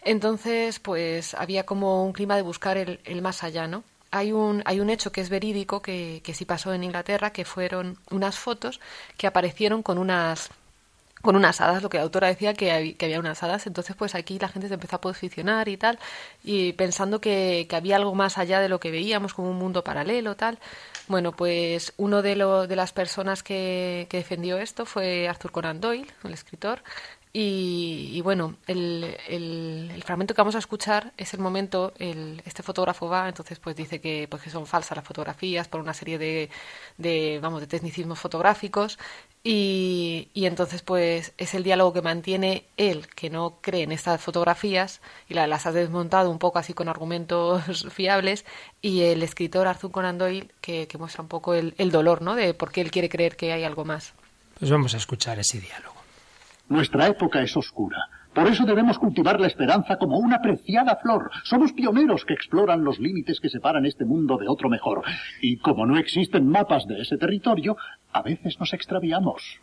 [0.01, 4.63] entonces pues había como un clima de buscar el, el más allá no hay un,
[4.65, 8.39] hay un hecho que es verídico, que, que sí pasó en Inglaterra, que fueron unas
[8.39, 8.79] fotos
[9.17, 10.51] que aparecieron con unas
[11.25, 14.39] con unas hadas, lo que la autora decía que, había unas hadas, entonces pues aquí
[14.39, 15.99] la gente se empezó a posicionar y tal,
[16.43, 19.83] y pensando que, que, había algo más allá de lo que veíamos, como un mundo
[19.83, 20.59] paralelo, tal.
[21.07, 25.81] Bueno, pues uno de, lo, de las personas que, que defendió esto fue Arthur Conan
[25.81, 26.81] Doyle, el escritor,
[27.37, 33.27] y, bueno, el, fragmento que vamos a escuchar es el momento, el, este fotógrafo va,
[33.27, 36.49] entonces pues dice que, pues que son falsas las fotografías por una serie de,
[36.97, 38.97] de vamos, de tecnicismos fotográficos
[39.43, 44.21] y, y, entonces pues es el diálogo que mantiene él, que no cree en estas
[44.21, 48.45] fotografías y las ha desmontado un poco así con argumentos fiables
[48.81, 52.33] y el escritor Arthur Conan Doyle que, que muestra un poco el, el dolor, ¿no?
[52.33, 54.13] De por qué él quiere creer que hay algo más.
[54.57, 55.94] Pues vamos a escuchar ese diálogo.
[56.67, 58.09] Nuestra época es oscura.
[58.33, 61.31] Por eso debemos cultivar la esperanza como una preciada flor.
[61.43, 65.03] Somos pioneros que exploran los límites que separan este mundo de otro mejor.
[65.41, 67.77] Y como no existen mapas de ese territorio,
[68.11, 69.61] a veces nos extraviamos.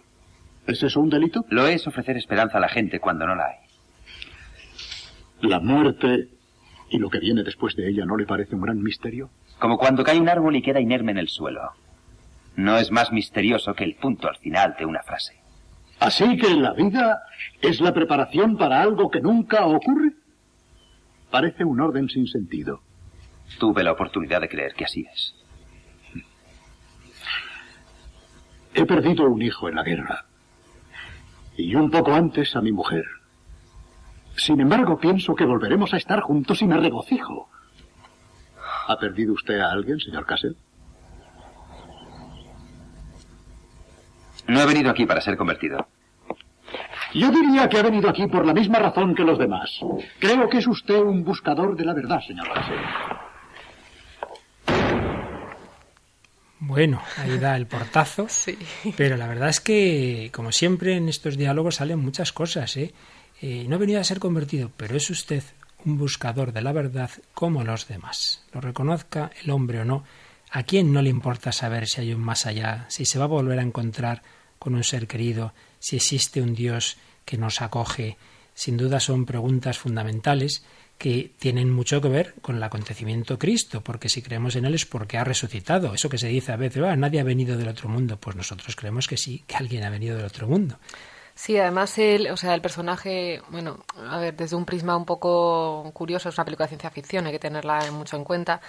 [0.67, 1.45] ¿Es eso un delito?
[1.51, 3.57] Lo es ofrecer esperanza a la gente cuando no la hay.
[5.43, 6.29] La muerte
[6.89, 9.29] y lo que viene después de ella no le parece un gran misterio.
[9.59, 11.73] Como cuando cae un árbol y queda inerme en el suelo.
[12.57, 15.42] No es más misterioso que el punto al final de una frase.
[16.03, 17.23] Así que la vida
[17.61, 20.15] es la preparación para algo que nunca ocurre.
[21.31, 22.81] Parece un orden sin sentido.
[23.61, 25.33] Tuve la oportunidad de creer que así es.
[28.75, 30.25] He perdido un hijo en la guerra.
[31.57, 33.05] Y un poco antes a mi mujer.
[34.35, 37.49] Sin embargo, pienso que volveremos a estar juntos y me regocijo.
[38.89, 40.57] ¿Ha perdido usted a alguien, señor Castle?
[44.47, 45.87] No he venido aquí para ser convertido.
[47.15, 49.81] Yo diría que ha venido aquí por la misma razón que los demás.
[50.19, 52.81] Creo que es usted un buscador de la verdad, señor Russell.
[56.65, 58.27] Bueno, ahí da el portazo.
[58.31, 58.57] Sí.
[58.97, 62.77] Pero la verdad es que, como siempre, en estos diálogos salen muchas cosas.
[62.77, 62.95] ¿eh?
[63.43, 63.67] ¿eh?
[63.69, 65.43] no he venido a ser convertido, pero es usted
[65.85, 68.47] un buscador de la verdad como los demás.
[68.53, 70.05] Lo reconozca el hombre o no.
[70.55, 73.29] ¿A quién no le importa saber si hay un más allá, si se va a
[73.29, 74.23] volver a encontrar
[74.59, 78.19] con un ser querido, si existe un Dios que nos acoge,
[78.55, 80.63] sin duda son preguntas fundamentales
[80.99, 84.85] que tienen mucho que ver con el acontecimiento Cristo, porque si creemos en Él es
[84.85, 85.95] porque ha resucitado.
[85.95, 88.77] Eso que se dice a veces, ah, nadie ha venido del otro mundo, pues nosotros
[88.77, 90.79] creemos que sí, que alguien ha venido del otro mundo.
[91.35, 95.91] Sí, además el, o sea, el personaje, bueno, a ver, desde un prisma un poco
[95.95, 98.61] curioso, es una película de ciencia ficción, hay que tenerla mucho en cuenta,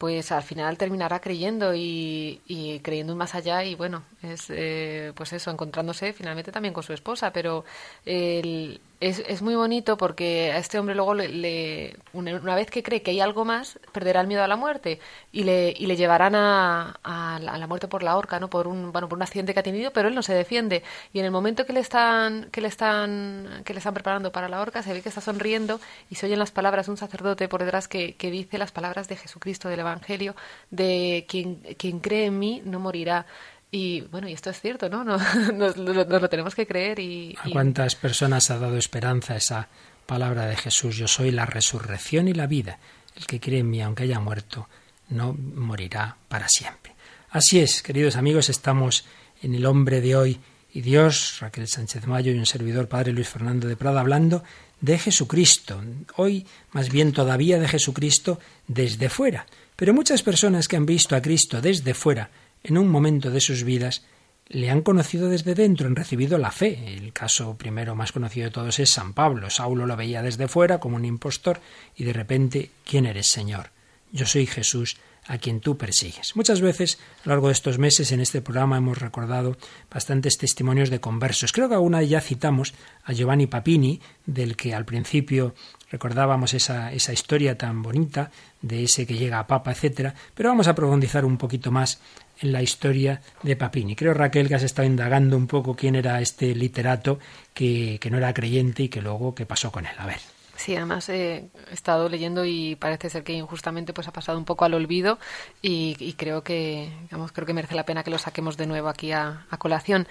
[0.00, 5.34] pues al final terminará creyendo y, y creyendo más allá y bueno, es eh, pues
[5.34, 7.66] eso, encontrándose finalmente también con su esposa, pero
[8.06, 13.00] el, es, es, muy bonito porque a este hombre luego le, una, vez que cree
[13.00, 15.00] que hay algo más, perderá el miedo a la muerte
[15.32, 18.50] y le, y le llevarán a, a, la, muerte por la horca, ¿no?
[18.50, 20.82] Por un, bueno, por un accidente que ha tenido, pero él no se defiende.
[21.14, 24.50] Y en el momento que le están, que le están, que le están preparando para
[24.50, 27.48] la horca, se ve que está sonriendo y se oyen las palabras de un sacerdote
[27.48, 30.36] por detrás que, que dice las palabras de Jesucristo del Evangelio,
[30.70, 33.24] de quien, quien cree en mí no morirá.
[33.70, 35.04] Y bueno, y esto es cierto, ¿no?
[35.04, 39.68] Nos, nos, nos lo tenemos que creer y, ¿A cuántas personas ha dado esperanza esa
[40.06, 40.96] palabra de Jesús?
[40.96, 42.78] Yo soy la resurrección y la vida.
[43.16, 44.68] El que cree en mí, aunque haya muerto,
[45.08, 46.94] no morirá para siempre.
[47.30, 49.04] Así es, queridos amigos, estamos
[49.42, 50.40] en el hombre de hoy
[50.72, 54.44] y Dios, Raquel Sánchez Mayo y un servidor Padre Luis Fernando de Prada, hablando
[54.80, 55.82] de Jesucristo.
[56.16, 59.46] Hoy, más bien todavía de Jesucristo desde fuera.
[59.76, 62.30] Pero muchas personas que han visto a Cristo desde fuera,
[62.62, 64.04] en un momento de sus vidas,
[64.48, 66.94] le han conocido desde dentro, han recibido la fe.
[66.96, 69.48] El caso primero más conocido de todos es San Pablo.
[69.48, 71.60] Saulo lo veía desde fuera como un impostor
[71.96, 73.70] y de repente, ¿quién eres, Señor?
[74.12, 74.96] Yo soy Jesús
[75.28, 76.34] a quien tú persigues.
[76.34, 79.56] Muchas veces a lo largo de estos meses en este programa hemos recordado
[79.88, 81.52] bastantes testimonios de conversos.
[81.52, 85.54] Creo que alguna ya citamos a Giovanni Papini, del que al principio
[85.90, 90.66] recordábamos esa, esa historia tan bonita de ese que llega a papa, etcétera, pero vamos
[90.66, 92.00] a profundizar un poquito más
[92.40, 93.96] en la historia de Papini.
[93.96, 97.18] Creo, Raquel, que has estado indagando un poco quién era este literato
[97.54, 99.92] que, que no era creyente y que luego qué pasó con él.
[99.98, 100.20] A ver.
[100.60, 104.66] Sí, además he estado leyendo y parece ser que injustamente pues ha pasado un poco
[104.66, 105.18] al olvido
[105.62, 109.10] y, creo que digamos, creo que merece la pena que lo saquemos de nuevo aquí
[109.10, 110.06] a, a colación.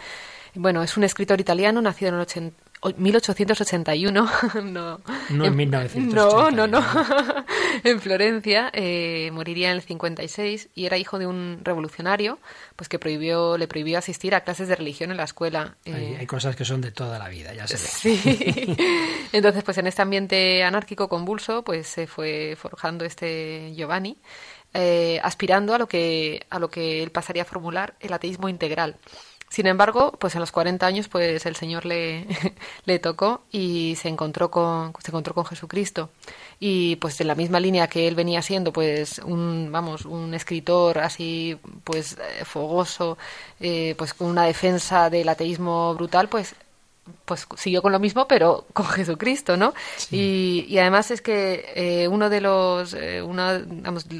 [0.55, 4.29] Bueno, es un escritor italiano nacido en el 80, 1881,
[4.63, 6.13] no, no en 1981.
[6.13, 6.83] No, no, no.
[7.83, 12.39] en Florencia eh, moriría en el 56 y era hijo de un revolucionario,
[12.75, 15.75] pues que prohibió, le prohibió asistir a clases de religión en la escuela.
[15.85, 17.79] Hay, eh, cosas que son de toda la vida, ya se ve.
[17.79, 18.77] Sí.
[19.33, 24.17] Entonces, pues en este ambiente anárquico convulso, pues se fue forjando este Giovanni,
[24.73, 28.95] eh, aspirando a lo que a lo que él pasaría a formular el ateísmo integral.
[29.49, 32.27] Sin embargo, pues en los 40 años, pues el Señor le,
[32.85, 36.09] le tocó y se encontró con, se encontró con Jesucristo.
[36.59, 40.99] Y pues en la misma línea que él venía siendo, pues un, vamos, un escritor
[40.99, 43.17] así, pues eh, fogoso,
[43.59, 46.55] eh, pues con una defensa del ateísmo brutal, pues
[47.25, 49.73] pues siguió con lo mismo, pero con Jesucristo, ¿no?
[50.11, 53.61] Y, además es que eh, uno de los, eh, una,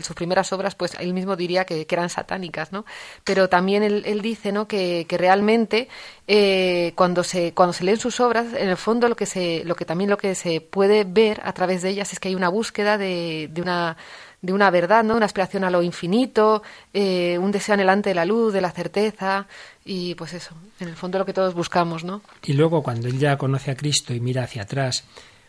[0.04, 2.86] sus primeras obras, pues él mismo diría que, eran satánicas, ¿no?
[3.24, 4.68] Pero también él, dice, ¿no?
[4.68, 5.90] Que, realmente
[6.28, 9.76] eh, cuando se cuando se leen sus obras, en el fondo lo que se, lo
[9.76, 12.50] que también lo que se puede ver a través de ellas es que hay una
[12.50, 13.98] búsqueda de, de una
[14.42, 15.16] de una verdad, ¿no?
[15.16, 19.48] Una aspiración a lo infinito, un deseo anhelante de la luz, de la certeza,
[19.84, 22.22] y pues eso, en el fondo lo que todos buscamos, ¿no?
[22.44, 25.04] Y luego cuando él ya conoce a Cristo y mira hacia atrás,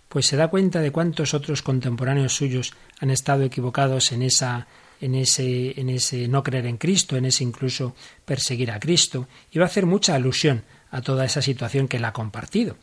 [0.09, 4.67] pues se da cuenta de cuántos otros contemporáneos suyos han estado equivocados en esa
[5.01, 9.59] en ese en ese no creer en Cristo, en ese incluso perseguir a Cristo, y
[9.59, 12.77] va a hacer mucha alusión a toda esa situación que él ha compartido.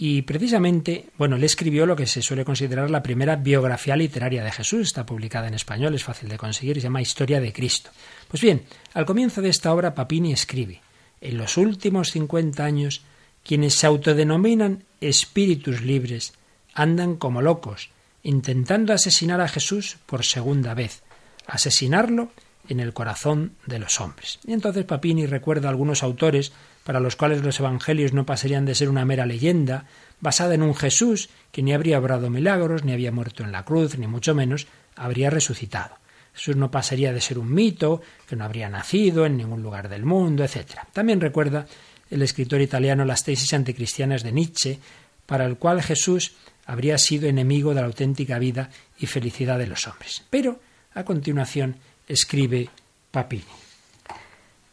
[0.00, 4.52] Y precisamente, bueno, él escribió lo que se suele considerar la primera biografía literaria de
[4.52, 7.90] Jesús, está publicada en español, es fácil de conseguir, se llama Historia de Cristo.
[8.28, 8.62] Pues bien,
[8.94, 10.80] al comienzo de esta obra Papini escribe
[11.20, 13.02] en los últimos cincuenta años,
[13.42, 16.32] quienes se autodenominan espíritus libres
[16.74, 17.90] andan como locos,
[18.22, 21.02] intentando asesinar a Jesús por segunda vez,
[21.48, 22.30] asesinarlo
[22.68, 24.38] en el corazón de los hombres.
[24.46, 26.52] Y entonces Papini recuerda a algunos autores
[26.84, 29.86] para los cuales los evangelios no pasarían de ser una mera leyenda,
[30.20, 33.98] basada en un Jesús que ni habría obrado milagros, ni había muerto en la cruz,
[33.98, 35.96] ni mucho menos habría resucitado.
[36.34, 40.04] Jesús no pasaría de ser un mito, que no habría nacido en ningún lugar del
[40.04, 40.80] mundo, etc.
[40.92, 41.66] También recuerda
[42.10, 44.78] el escritor italiano las tesis anticristianas de Nietzsche,
[45.26, 49.86] para el cual Jesús habría sido enemigo de la auténtica vida y felicidad de los
[49.86, 50.24] hombres.
[50.30, 50.60] Pero,
[50.94, 51.76] a continuación,
[52.08, 52.70] escribe
[53.10, 53.44] Papini.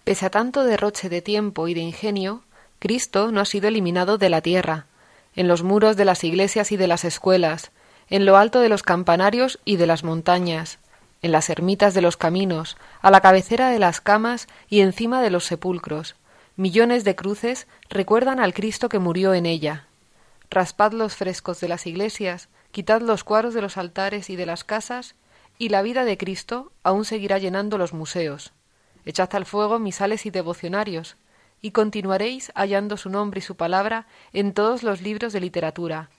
[0.04, 2.44] Pese a tanto derroche de tiempo y de ingenio,
[2.80, 4.86] Cristo no ha sido eliminado de la tierra,
[5.36, 7.72] en los muros de las iglesias y de las escuelas,
[8.10, 10.80] en lo alto de los campanarios y de las montañas,
[11.22, 15.32] en las ermitas de los caminos, a la cabecera de las camas y encima de
[15.32, 16.16] los sepulcros.
[16.56, 19.88] Millones de cruces recuerdan al Cristo que murió en ella.
[20.50, 24.64] Raspad los frescos de las iglesias, quitad los cuadros de los altares y de las
[24.64, 25.16] casas,
[25.58, 28.54] y la vida de Cristo aún seguirá llenando los museos.
[29.06, 31.18] Echad al fuego misales y devocionarios,
[31.62, 36.10] y continuaréis hallando su nombre y su palabra en todos los libros de literatura.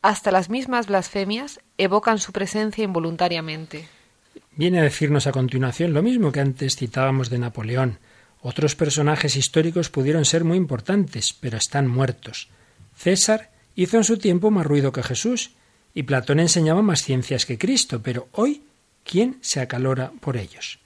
[0.00, 3.88] Hasta las mismas blasfemias evocan su presencia involuntariamente.
[4.56, 7.98] Viene a decirnos a continuación lo mismo que antes citábamos de Napoleón.
[8.42, 12.48] Otros personajes históricos pudieron ser muy importantes, pero están muertos.
[12.96, 15.52] César hizo en su tiempo más ruido que Jesús,
[15.94, 18.62] y Platón enseñaba más ciencias que Cristo, pero hoy,
[19.04, 20.78] ¿quién se acalora por ellos?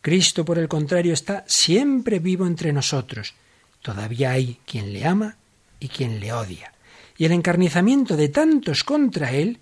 [0.00, 3.34] Cristo, por el contrario, está siempre vivo entre nosotros.
[3.82, 5.36] Todavía hay quien le ama
[5.80, 6.72] y quien le odia.
[7.18, 9.58] Y el encarnizamiento de tantos contra él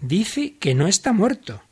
[0.00, 1.62] dice que no está muerto,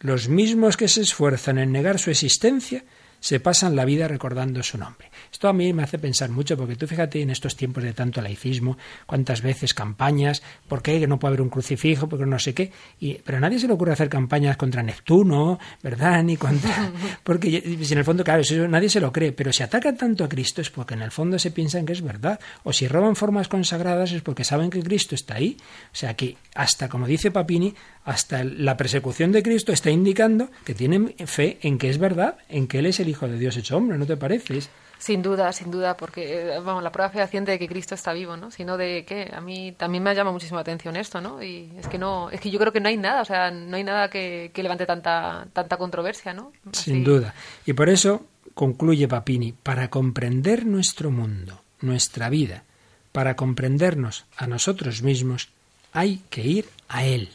[0.00, 2.84] los mismos que se esfuerzan en negar su existencia
[3.20, 5.09] se pasan la vida recordando su nombre.
[5.32, 8.20] Esto a mí me hace pensar mucho, porque tú fíjate en estos tiempos de tanto
[8.20, 12.08] laicismo, cuántas veces campañas, ¿por qué no puede haber un crucifijo?
[12.08, 12.72] Porque no sé qué.
[12.98, 16.22] Y, pero a nadie se le ocurre hacer campañas contra Neptuno, ¿verdad?
[16.22, 16.90] Ni contra.
[17.24, 20.28] Porque en el fondo, claro, eso nadie se lo cree, pero si atacan tanto a
[20.28, 22.40] Cristo es porque en el fondo se piensan que es verdad.
[22.64, 25.56] O si roban formas consagradas es porque saben que Cristo está ahí.
[25.92, 30.74] O sea que hasta, como dice Papini, hasta la persecución de Cristo está indicando que
[30.74, 33.76] tienen fe en que es verdad, en que Él es el Hijo de Dios hecho
[33.76, 34.60] hombre, ¿no te parece?
[35.00, 38.50] Sin duda, sin duda, porque vamos, la prueba fehaciente de que Cristo está vivo, ¿no?
[38.50, 41.42] Sino de que a mí también me llama muchísima atención esto, ¿no?
[41.42, 43.78] Y es que no, es que yo creo que no hay nada, o sea, no
[43.78, 46.52] hay nada que, levante tanta, tanta controversia, ¿no?
[46.72, 47.34] Sin duda.
[47.64, 52.64] Y por eso concluye Papini, para comprender nuestro mundo, nuestra vida,
[53.10, 55.48] para comprendernos a nosotros mismos,
[55.94, 57.30] hay que ir a Él,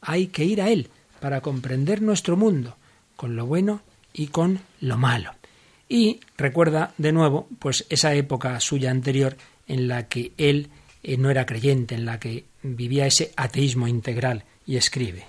[0.00, 0.88] hay que ir a Él
[1.20, 2.76] para comprender nuestro mundo,
[3.16, 3.82] con lo bueno
[4.14, 5.34] y con lo malo.
[5.92, 9.36] Y recuerda de nuevo, pues esa época suya anterior
[9.66, 10.70] en la que él
[11.02, 15.26] eh, no era creyente, en la que vivía ese ateísmo integral y escribe.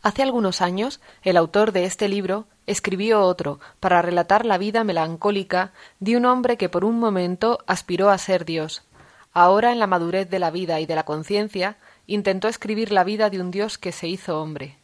[0.00, 5.72] Hace algunos años, el autor de este libro escribió otro para relatar la vida melancólica
[5.98, 8.84] de un hombre que por un momento aspiró a ser Dios.
[9.32, 13.28] Ahora, en la madurez de la vida y de la conciencia, intentó escribir la vida
[13.28, 14.76] de un Dios que se hizo hombre.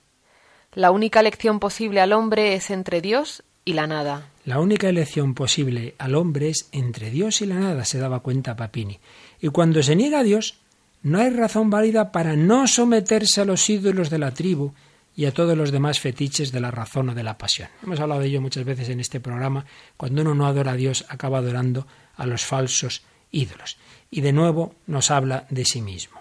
[0.73, 4.34] La única elección posible al hombre es entre Dios y la nada.
[4.45, 8.57] La única elección posible al hombre es entre Dios y la nada, se daba cuenta
[8.57, 9.01] Papini.
[9.41, 10.59] Y cuando se niega a Dios,
[11.03, 14.75] no hay razón válida para no someterse a los ídolos de la tribu
[15.17, 17.69] y a todos los demás fetiches de la razón o de la pasión.
[17.83, 19.65] Hemos hablado de ello muchas veces en este programa.
[19.97, 21.87] Cuando uno no adora a Dios, acaba adorando
[22.17, 23.79] a los falsos ídolos.
[24.11, 26.21] Y de nuevo nos habla de sí mismo.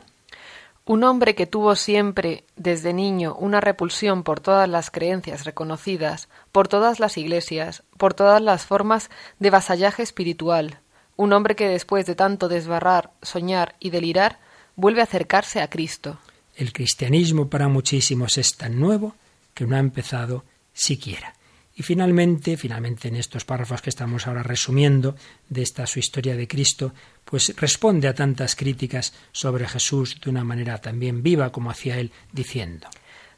[0.86, 6.70] Un hombre que tuvo siempre, desde niño, una repulsión por todas las creencias reconocidas, por
[6.70, 10.80] todas las iglesias, por todas las formas de vasallaje espiritual.
[11.18, 14.39] Un hombre que después de tanto desbarrar, soñar y delirar,
[14.76, 16.20] vuelve a acercarse a Cristo.
[16.56, 19.16] El cristianismo para muchísimos es tan nuevo
[19.56, 21.34] que no ha empezado siquiera.
[21.76, 25.16] Y finalmente, finalmente en estos párrafos que estamos ahora resumiendo
[25.49, 26.93] de esta su historia de Cristo,
[27.26, 32.12] pues responde a tantas críticas sobre Jesús de una manera también viva como hacía él
[32.32, 32.88] diciendo.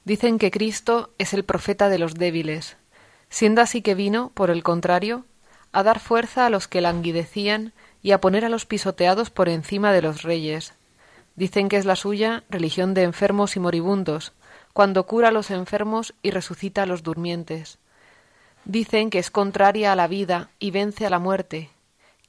[0.03, 2.75] Dicen que Cristo es el profeta de los débiles,
[3.29, 5.25] siendo así que vino, por el contrario,
[5.71, 9.91] a dar fuerza a los que languidecían y a poner a los pisoteados por encima
[9.91, 10.73] de los reyes.
[11.35, 14.33] Dicen que es la suya religión de enfermos y moribundos,
[14.73, 17.79] cuando cura a los enfermos y resucita a los durmientes
[18.65, 21.69] Dicen que es contraria a la vida y vence a la muerte,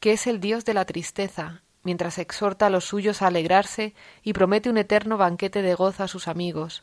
[0.01, 4.35] que es el Dios de la tristeza, mientras exhorta a los suyos a alegrarse y
[4.35, 6.83] promete un eterno banquete de gozo a sus amigos.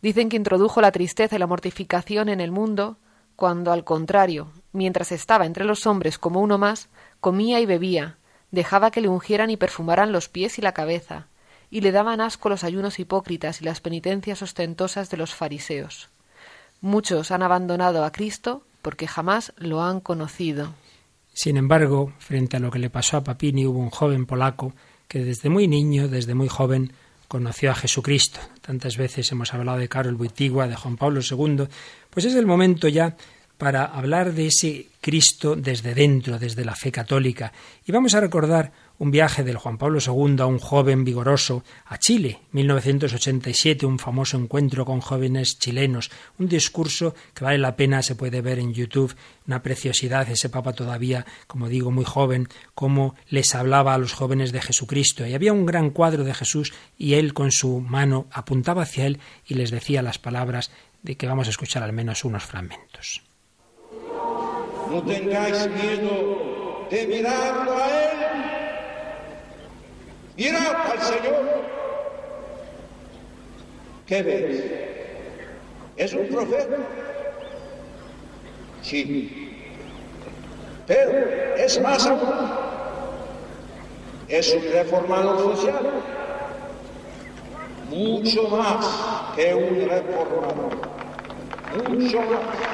[0.00, 2.98] Dicen que introdujo la tristeza y la mortificación en el mundo,
[3.36, 6.88] cuando al contrario, mientras estaba entre los hombres como uno más,
[7.20, 8.18] comía y bebía,
[8.50, 11.28] dejaba que le ungieran y perfumaran los pies y la cabeza,
[11.70, 16.10] y le daban asco los ayunos hipócritas y las penitencias ostentosas de los fariseos.
[16.80, 20.74] Muchos han abandonado a Cristo porque jamás lo han conocido.
[21.32, 24.74] Sin embargo, frente a lo que le pasó a Papini, hubo un joven polaco
[25.08, 26.92] que desde muy niño, desde muy joven,
[27.28, 28.40] conoció a Jesucristo.
[28.60, 31.66] Tantas veces hemos hablado de Karol Wojtyła, de Juan Pablo II,
[32.10, 33.16] pues es el momento ya
[33.58, 37.52] para hablar de ese Cristo desde dentro, desde la fe católica.
[37.86, 41.98] Y vamos a recordar un viaje del Juan Pablo II a un joven vigoroso a
[41.98, 48.14] Chile, 1987, un famoso encuentro con jóvenes chilenos, un discurso que vale la pena, se
[48.14, 49.14] puede ver en YouTube,
[49.46, 54.52] una preciosidad, ese papa todavía, como digo, muy joven, cómo les hablaba a los jóvenes
[54.52, 55.26] de Jesucristo.
[55.26, 59.18] Y había un gran cuadro de Jesús y él con su mano apuntaba hacia él
[59.46, 60.70] y les decía las palabras
[61.02, 63.22] de que vamos a escuchar al menos unos fragmentos.
[64.90, 68.53] No tengáis miedo de mirarlo a él
[70.36, 71.64] Mirad al Señor.
[74.06, 74.64] ¿Qué ves?
[75.96, 76.76] ¿Es un profeta?
[78.82, 79.50] Sí.
[80.86, 81.18] Pero
[81.56, 82.08] es más.
[84.28, 85.90] Es un reformador social.
[87.90, 88.86] Mucho más
[89.36, 90.76] que un reformador.
[91.88, 92.73] Mucho más.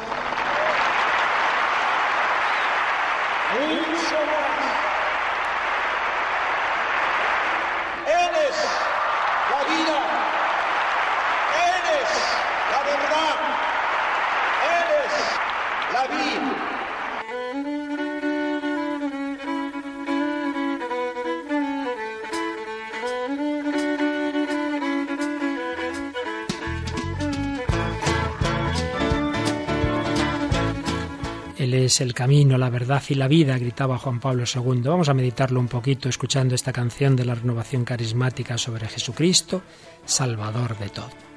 [32.00, 34.82] El camino, la verdad y la vida, gritaba Juan Pablo II.
[34.82, 39.62] Vamos a meditarlo un poquito escuchando esta canción de la renovación carismática sobre Jesucristo,
[40.04, 41.29] Salvador de todo.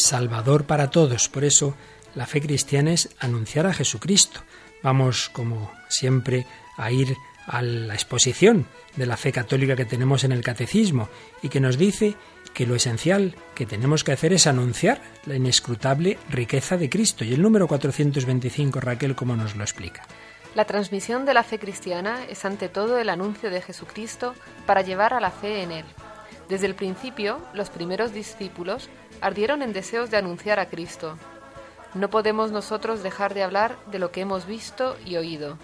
[0.00, 1.28] Salvador para todos.
[1.28, 1.74] Por eso
[2.14, 4.40] la fe cristiana es anunciar a Jesucristo.
[4.82, 6.46] Vamos, como siempre,
[6.76, 11.08] a ir a la exposición de la fe católica que tenemos en el catecismo
[11.42, 12.14] y que nos dice
[12.54, 17.24] que lo esencial que tenemos que hacer es anunciar la inescrutable riqueza de Cristo.
[17.24, 20.02] Y el número 425, Raquel, ¿cómo nos lo explica?
[20.54, 24.34] La transmisión de la fe cristiana es ante todo el anuncio de Jesucristo
[24.66, 25.84] para llevar a la fe en Él.
[26.48, 28.90] Desde el principio, los primeros discípulos
[29.20, 31.16] ardieron en deseos de anunciar a Cristo.
[31.94, 35.58] No podemos nosotros dejar de hablar de lo que hemos visto y oído.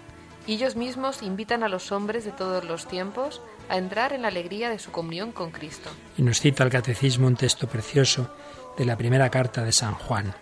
[0.47, 4.69] Ellos mismos invitan a los hombres de todos los tiempos a entrar en la alegría
[4.69, 5.89] de su comunión con Cristo.
[6.17, 8.33] Y nos cita el Catecismo un texto precioso
[8.77, 10.33] de la primera carta de San Juan.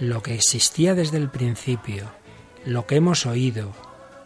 [0.00, 2.10] Lo que existía desde el principio,
[2.64, 3.72] lo que hemos oído,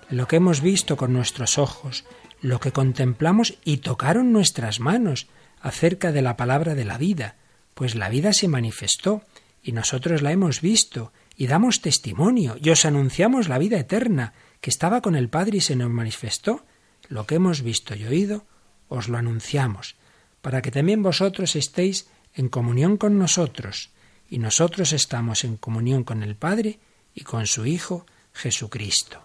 [0.09, 2.05] lo que hemos visto con nuestros ojos,
[2.41, 5.29] lo que contemplamos y tocaron nuestras manos
[5.61, 7.37] acerca de la palabra de la vida,
[7.75, 9.23] pues la vida se manifestó
[9.63, 14.71] y nosotros la hemos visto y damos testimonio y os anunciamos la vida eterna que
[14.71, 16.65] estaba con el Padre y se nos manifestó
[17.09, 18.45] lo que hemos visto y oído,
[18.89, 19.97] os lo anunciamos,
[20.43, 23.91] para que también vosotros estéis en comunión con nosotros,
[24.29, 26.79] y nosotros estamos en comunión con el Padre
[27.15, 29.21] y con su Hijo Jesucristo.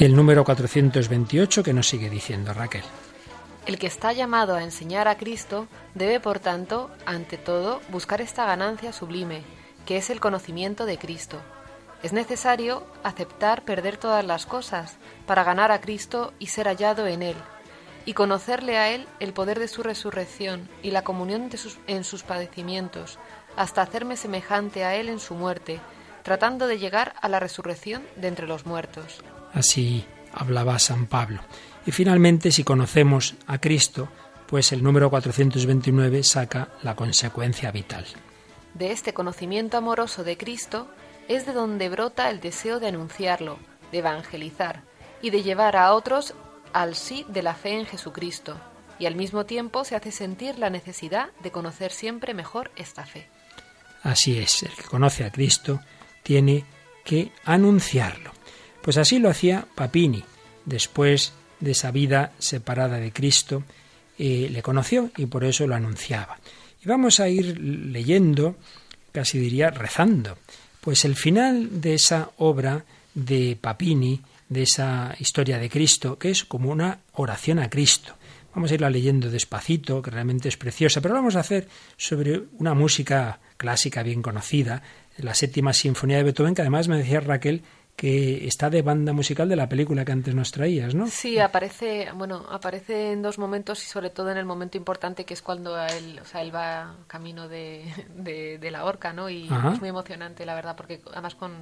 [0.00, 2.84] El número 428 que nos sigue diciendo Raquel.
[3.66, 8.46] El que está llamado a enseñar a Cristo debe, por tanto, ante todo, buscar esta
[8.46, 9.42] ganancia sublime,
[9.84, 11.36] que es el conocimiento de Cristo.
[12.02, 14.96] Es necesario aceptar perder todas las cosas
[15.26, 17.36] para ganar a Cristo y ser hallado en Él,
[18.06, 21.50] y conocerle a Él el poder de su resurrección y la comunión
[21.86, 23.18] en sus padecimientos,
[23.54, 25.78] hasta hacerme semejante a Él en su muerte,
[26.22, 29.22] tratando de llegar a la resurrección de entre los muertos.
[29.52, 31.40] Así hablaba San Pablo.
[31.86, 34.08] Y finalmente, si conocemos a Cristo,
[34.46, 38.06] pues el número 429 saca la consecuencia vital.
[38.74, 40.88] De este conocimiento amoroso de Cristo
[41.28, 43.58] es de donde brota el deseo de anunciarlo,
[43.92, 44.82] de evangelizar
[45.22, 46.34] y de llevar a otros
[46.72, 48.56] al sí de la fe en Jesucristo,
[48.98, 53.28] y al mismo tiempo se hace sentir la necesidad de conocer siempre mejor esta fe.
[54.02, 55.80] Así es, el que conoce a Cristo
[56.22, 56.64] tiene
[57.04, 58.32] que anunciarlo.
[58.82, 60.24] Pues así lo hacía Papini.
[60.64, 63.62] Después de esa vida separada de Cristo,
[64.18, 66.38] eh, le conoció y por eso lo anunciaba.
[66.84, 68.56] Y vamos a ir leyendo,
[69.12, 70.38] casi diría rezando,
[70.80, 76.44] pues el final de esa obra de Papini, de esa historia de Cristo, que es
[76.44, 78.14] como una oración a Cristo.
[78.54, 82.42] Vamos a irla leyendo despacito, que realmente es preciosa, pero lo vamos a hacer sobre
[82.58, 84.82] una música clásica bien conocida,
[85.18, 87.62] la séptima sinfonía de Beethoven, que además me decía Raquel
[88.00, 91.06] que está de banda musical de la película que antes nos traías, ¿no?
[91.06, 95.34] Sí, aparece, bueno, aparece en dos momentos y sobre todo en el momento importante que
[95.34, 97.84] es cuando él, o sea, él va camino de,
[98.16, 99.28] de, la horca, ¿no?
[99.28, 101.52] Y es muy emocionante, la verdad, porque además con,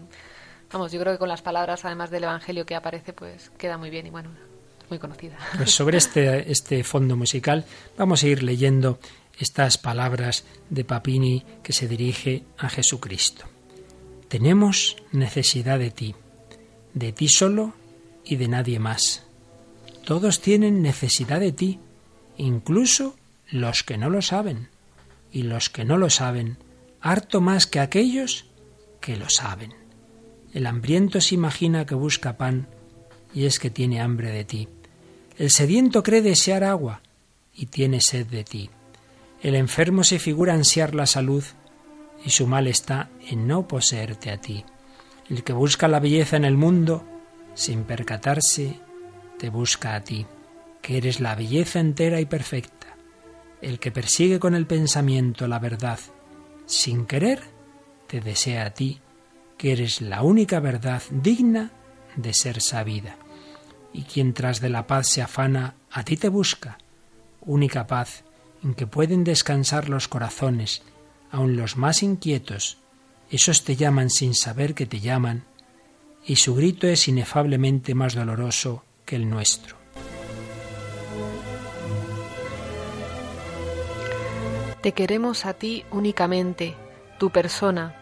[0.71, 3.91] vamos, yo creo que con las palabras, además del Evangelio que aparece, pues queda muy
[3.91, 4.31] bien y bueno,
[4.91, 5.37] muy conocida.
[5.57, 7.65] Pues sobre este, este fondo musical
[7.97, 9.01] vamos a ir leyendo
[9.41, 13.45] estas palabras de Papini que se dirige a Jesucristo.
[14.29, 16.15] Tenemos necesidad de ti
[16.99, 17.75] de ti solo
[18.25, 19.25] y de nadie más.
[20.05, 21.79] Todos tienen necesidad de ti,
[22.37, 23.17] incluso
[23.51, 24.69] los que no lo saben,
[25.33, 26.57] y los que no lo saben,
[27.01, 28.47] harto más que aquellos
[29.01, 29.75] que lo saben.
[30.53, 32.69] El hambriento se imagina que busca pan,
[33.35, 34.69] y es que tiene hambre de ti.
[35.37, 37.03] El sediento cree desear agua,
[37.55, 38.71] y tiene sed de ti.
[39.43, 41.45] El enfermo se figura ansiar la salud,
[42.25, 44.65] y su mal está en no poseerte a ti.
[45.29, 47.05] El que busca la belleza en el mundo,
[47.55, 48.81] sin percatarse,
[49.39, 50.27] te busca a ti,
[50.81, 52.97] que eres la belleza entera y perfecta.
[53.61, 55.99] El que persigue con el pensamiento la verdad,
[56.67, 57.43] sin querer,
[58.07, 59.01] te desea a ti,
[59.59, 61.73] que eres la única verdad digna
[62.17, 63.17] de ser sabida.
[63.93, 66.79] Y quien tras de la paz se afana, a ti te busca,
[67.41, 68.25] única paz
[68.63, 70.83] en que pueden descansar los corazones,
[71.31, 72.79] aun los más inquietos,
[73.31, 75.45] esos te llaman sin saber que te llaman,
[76.25, 79.77] y su grito es inefablemente más doloroso que el nuestro.
[84.81, 86.75] Te queremos a ti únicamente,
[87.19, 87.97] tu persona,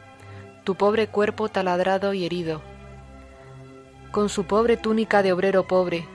[0.64, 2.62] tu pobre cuerpo taladrado y herido,
[4.12, 6.06] con su pobre túnica de obrero pobre.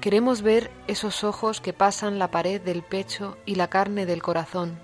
[0.00, 4.78] Queremos ver esos ojos que pasan la pared del pecho y la carne del corazón,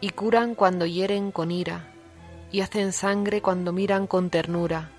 [0.00, 1.92] y curan cuando hieren con ira,
[2.50, 4.90] y hacen sangre cuando miran con ternura.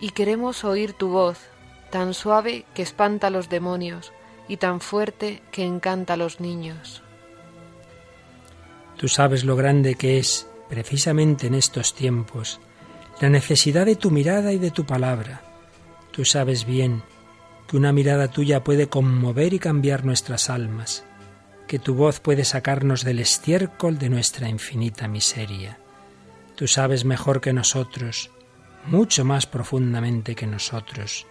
[0.00, 1.38] Y queremos oír tu voz,
[1.90, 4.12] tan suave que espanta a los demonios
[4.48, 7.02] y tan fuerte que encanta a los niños.
[8.96, 12.60] Tú sabes lo grande que es, precisamente en estos tiempos,
[13.20, 15.42] la necesidad de tu mirada y de tu palabra.
[16.10, 17.02] Tú sabes bien
[17.68, 21.04] que una mirada tuya puede conmover y cambiar nuestras almas,
[21.66, 25.78] que tu voz puede sacarnos del estiércol de nuestra infinita miseria.
[26.58, 28.32] Tú sabes mejor que nosotros,
[28.84, 31.24] mucho más profundamente que nosotros,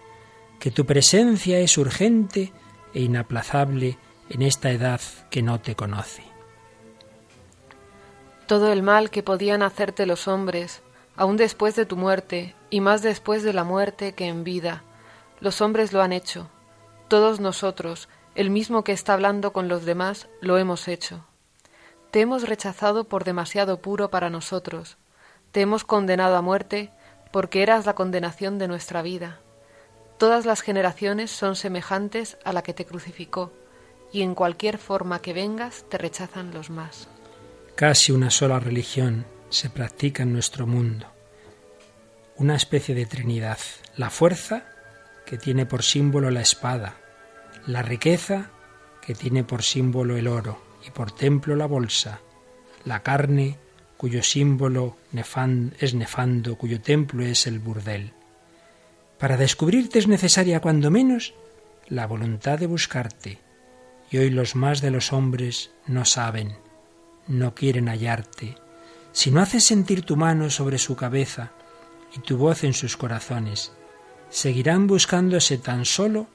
[0.58, 2.50] que tu presencia es urgente
[2.94, 3.98] e inaplazable
[4.30, 6.22] en esta edad que no te conoce.
[8.46, 10.80] Todo el mal que podían hacerte los hombres,
[11.14, 14.82] aun después de tu muerte, y más después de la muerte que en vida,
[15.40, 16.48] los hombres lo han hecho.
[17.08, 21.26] Todos nosotros, el mismo que está hablando con los demás, lo hemos hecho.
[22.12, 24.96] Te hemos rechazado por demasiado puro para nosotros.
[25.52, 26.90] Te hemos condenado a muerte
[27.32, 29.40] porque eras la condenación de nuestra vida.
[30.18, 33.52] Todas las generaciones son semejantes a la que te crucificó,
[34.12, 37.08] y en cualquier forma que vengas te rechazan los más.
[37.74, 41.06] Casi una sola religión se practica en nuestro mundo,
[42.36, 43.58] una especie de trinidad,
[43.96, 44.64] la fuerza,
[45.24, 46.96] que tiene por símbolo la espada,
[47.66, 48.50] la riqueza,
[49.02, 50.68] que tiene por símbolo el oro.
[50.86, 52.20] Y por templo la bolsa,
[52.84, 53.58] la carne,
[53.98, 54.96] cuyo símbolo
[55.80, 58.12] es nefando, cuyo templo es el burdel.
[59.18, 61.34] Para descubrirte es necesaria, cuando menos,
[61.88, 63.40] la voluntad de buscarte,
[64.10, 66.56] y hoy los más de los hombres no saben,
[67.26, 68.54] no quieren hallarte.
[69.10, 71.50] Si no haces sentir tu mano sobre su cabeza
[72.16, 73.72] y tu voz en sus corazones,
[74.30, 76.28] seguirán buscándose tan solo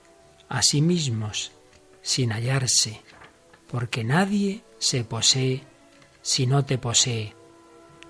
[0.50, 1.54] a sí mismos,
[2.02, 3.00] sin hallarse,
[3.72, 5.64] porque nadie se posee
[6.22, 7.34] si no te posee.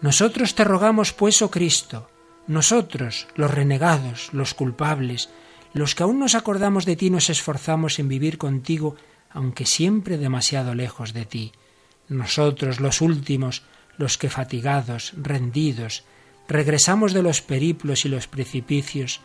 [0.03, 2.09] Nosotros te rogamos, pues, oh Cristo,
[2.45, 5.29] nosotros, los renegados, los culpables,
[5.71, 8.97] los que aún nos acordamos de ti, nos esforzamos en vivir contigo,
[9.29, 11.53] aunque siempre demasiado lejos de ti.
[12.09, 13.63] Nosotros, los últimos,
[13.97, 16.03] los que fatigados, rendidos,
[16.49, 19.21] regresamos de los periplos y los precipicios,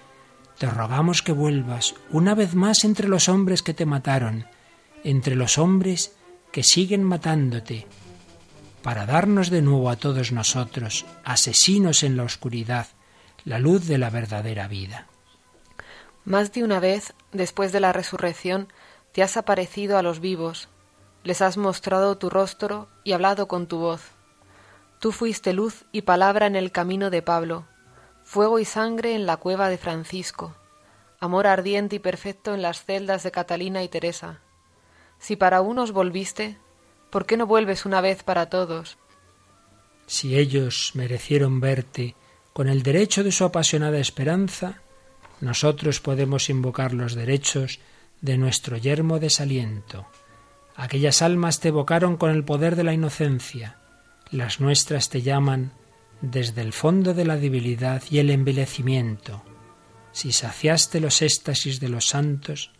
[0.58, 4.46] te rogamos que vuelvas una vez más entre los hombres que te mataron,
[5.02, 6.14] entre los hombres
[6.52, 7.88] que siguen matándote,
[8.82, 12.86] para darnos de nuevo a todos nosotros, asesinos en la oscuridad,
[13.44, 15.06] la luz de la verdadera vida.
[16.24, 18.68] Más de una vez, después de la resurrección,
[19.12, 20.68] te has aparecido a los vivos,
[21.24, 24.02] les has mostrado tu rostro y hablado con tu voz.
[25.00, 27.66] Tú fuiste luz y palabra en el camino de Pablo,
[28.22, 30.54] fuego y sangre en la cueva de Francisco,
[31.20, 34.40] amor ardiente y perfecto en las celdas de Catalina y Teresa.
[35.18, 36.58] Si para unos volviste,
[37.10, 38.98] ¿por qué no vuelves una vez para todos?
[40.06, 42.14] Si ellos merecieron verte
[42.52, 44.80] con el derecho de su apasionada esperanza,
[45.40, 47.78] nosotros podemos invocar los derechos
[48.20, 50.06] de nuestro yermo desaliento.
[50.74, 53.78] Aquellas almas te evocaron con el poder de la inocencia,
[54.30, 55.72] las nuestras te llaman
[56.20, 59.42] desde el fondo de la debilidad y el envilecimiento.
[60.12, 62.72] Si saciaste los éxtasis de los santos,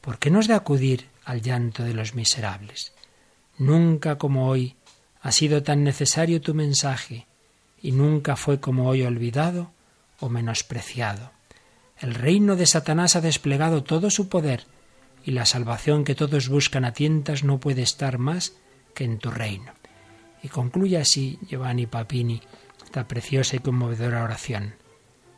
[0.00, 2.92] ¿por qué no has de acudir al llanto de los miserables?
[3.58, 4.76] Nunca como hoy
[5.20, 7.26] ha sido tan necesario tu mensaje,
[7.82, 9.72] y nunca fue como hoy olvidado
[10.20, 11.32] o menospreciado.
[11.98, 14.64] El reino de Satanás ha desplegado todo su poder,
[15.24, 18.54] y la salvación que todos buscan a tientas no puede estar más
[18.94, 19.72] que en tu reino.
[20.42, 22.40] Y concluye así Giovanni Papini
[22.84, 24.74] esta preciosa y conmovedora oración.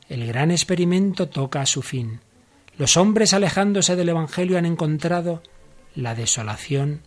[0.09, 2.21] El gran experimento toca a su fin.
[2.77, 5.43] Los hombres alejándose del Evangelio han encontrado
[5.95, 7.01] la desolación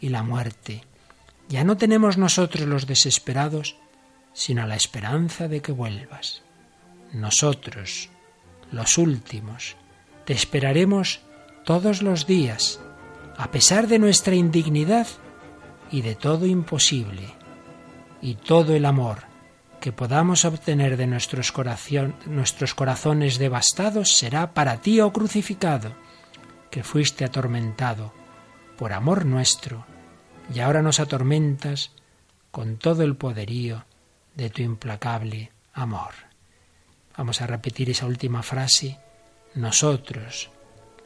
[0.00, 0.82] y la muerte.
[1.48, 3.76] Ya no tenemos nosotros los desesperados,
[4.32, 6.42] sino la esperanza de que vuelvas.
[7.12, 8.10] Nosotros,
[8.70, 9.76] los últimos,
[10.24, 11.20] te esperaremos
[11.64, 12.80] todos los días,
[13.36, 15.06] a pesar de nuestra indignidad
[15.90, 17.34] y de todo imposible,
[18.20, 19.28] y todo el amor
[19.80, 21.52] que podamos obtener de nuestros,
[22.26, 25.92] nuestros corazones devastados será para ti, oh crucificado,
[26.70, 28.12] que fuiste atormentado
[28.76, 29.86] por amor nuestro,
[30.52, 31.92] y ahora nos atormentas
[32.50, 33.84] con todo el poderío
[34.34, 36.14] de tu implacable amor.
[37.16, 38.98] Vamos a repetir esa última frase.
[39.54, 40.50] Nosotros,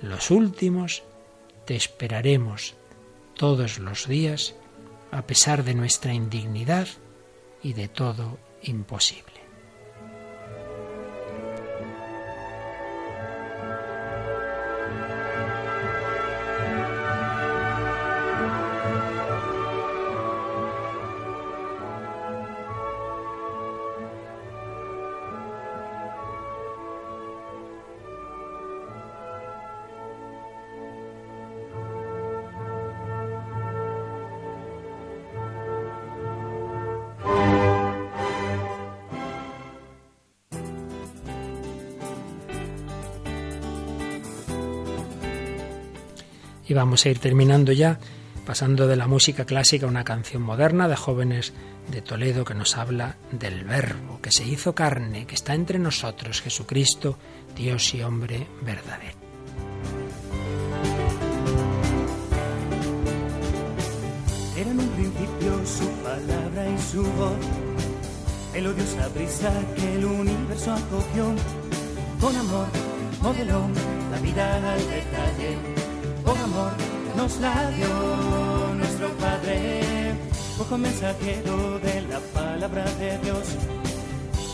[0.00, 1.02] los últimos,
[1.64, 2.74] te esperaremos
[3.34, 4.54] todos los días,
[5.10, 6.88] a pesar de nuestra indignidad
[7.62, 9.31] y de todo imposible.
[46.72, 47.98] Y vamos a ir terminando ya,
[48.46, 51.52] pasando de la música clásica a una canción moderna de jóvenes
[51.90, 56.40] de Toledo que nos habla del Verbo, que se hizo carne, que está entre nosotros,
[56.40, 57.18] Jesucristo,
[57.54, 59.18] Dios y hombre verdadero.
[64.56, 67.36] Era en un principio su palabra y su voz,
[68.54, 71.34] que el universo acogió,
[72.18, 72.66] con amor
[74.10, 75.81] la vida al detalle,
[77.16, 80.14] nos la dio nuestro Padre,
[80.58, 83.46] poco mensajero de la palabra de Dios,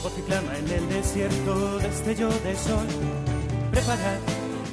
[0.02, 2.86] voz que clama en el desierto, destello de sol,
[3.70, 4.18] preparar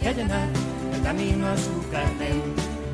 [0.02, 0.50] y allanar
[0.94, 2.30] el camino a su carne,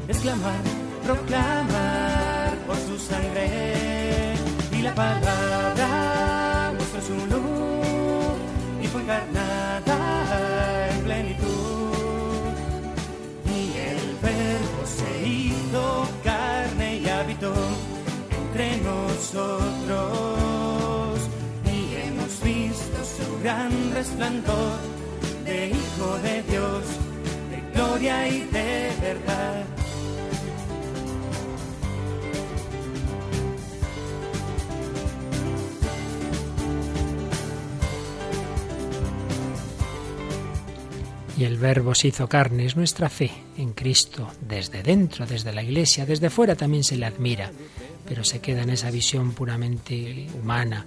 [0.07, 0.61] exclamar,
[1.03, 4.35] proclamar por su sangre.
[4.71, 8.37] Y la palabra muestra su luz
[8.81, 11.80] y fue encarnada en plenitud
[14.97, 17.53] se hizo carne y habitó
[18.43, 19.99] entre nosotros
[21.65, 24.77] y hemos visto su gran resplandor
[25.45, 26.83] de Hijo de Dios,
[27.51, 29.80] de gloria y de verdad.
[41.41, 45.63] Y el Verbo se hizo carne, es nuestra fe en Cristo, desde dentro, desde la
[45.63, 47.51] Iglesia, desde fuera también se le admira,
[48.07, 50.85] pero se queda en esa visión puramente humana.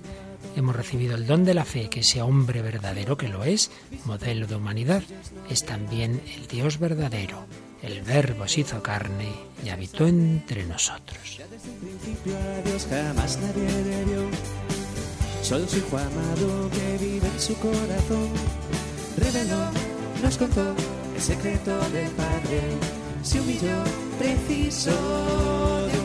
[0.54, 3.72] Hemos recibido el don de la fe, que ese hombre verdadero que lo es,
[4.04, 5.02] modelo de humanidad,
[5.50, 7.46] es también el Dios verdadero.
[7.82, 9.32] El Verbo se hizo carne
[9.64, 11.40] y habitó entre nosotros.
[15.42, 18.28] Solo que vive en su corazón.
[19.16, 20.74] Reveló, nos contó
[21.14, 22.60] el secreto del Padre.
[23.22, 23.82] Se humilló,
[24.18, 26.03] preciso de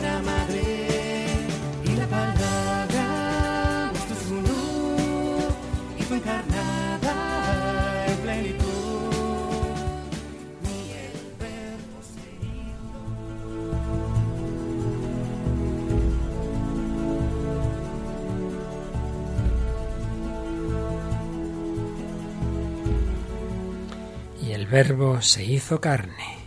[24.70, 26.38] Verbo se hizo carne.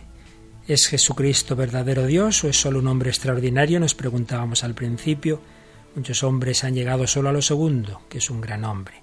[0.66, 3.78] ¿Es Jesucristo verdadero Dios o es solo un hombre extraordinario?
[3.78, 5.42] Nos preguntábamos al principio.
[5.94, 9.02] Muchos hombres han llegado solo a lo segundo, que es un gran hombre.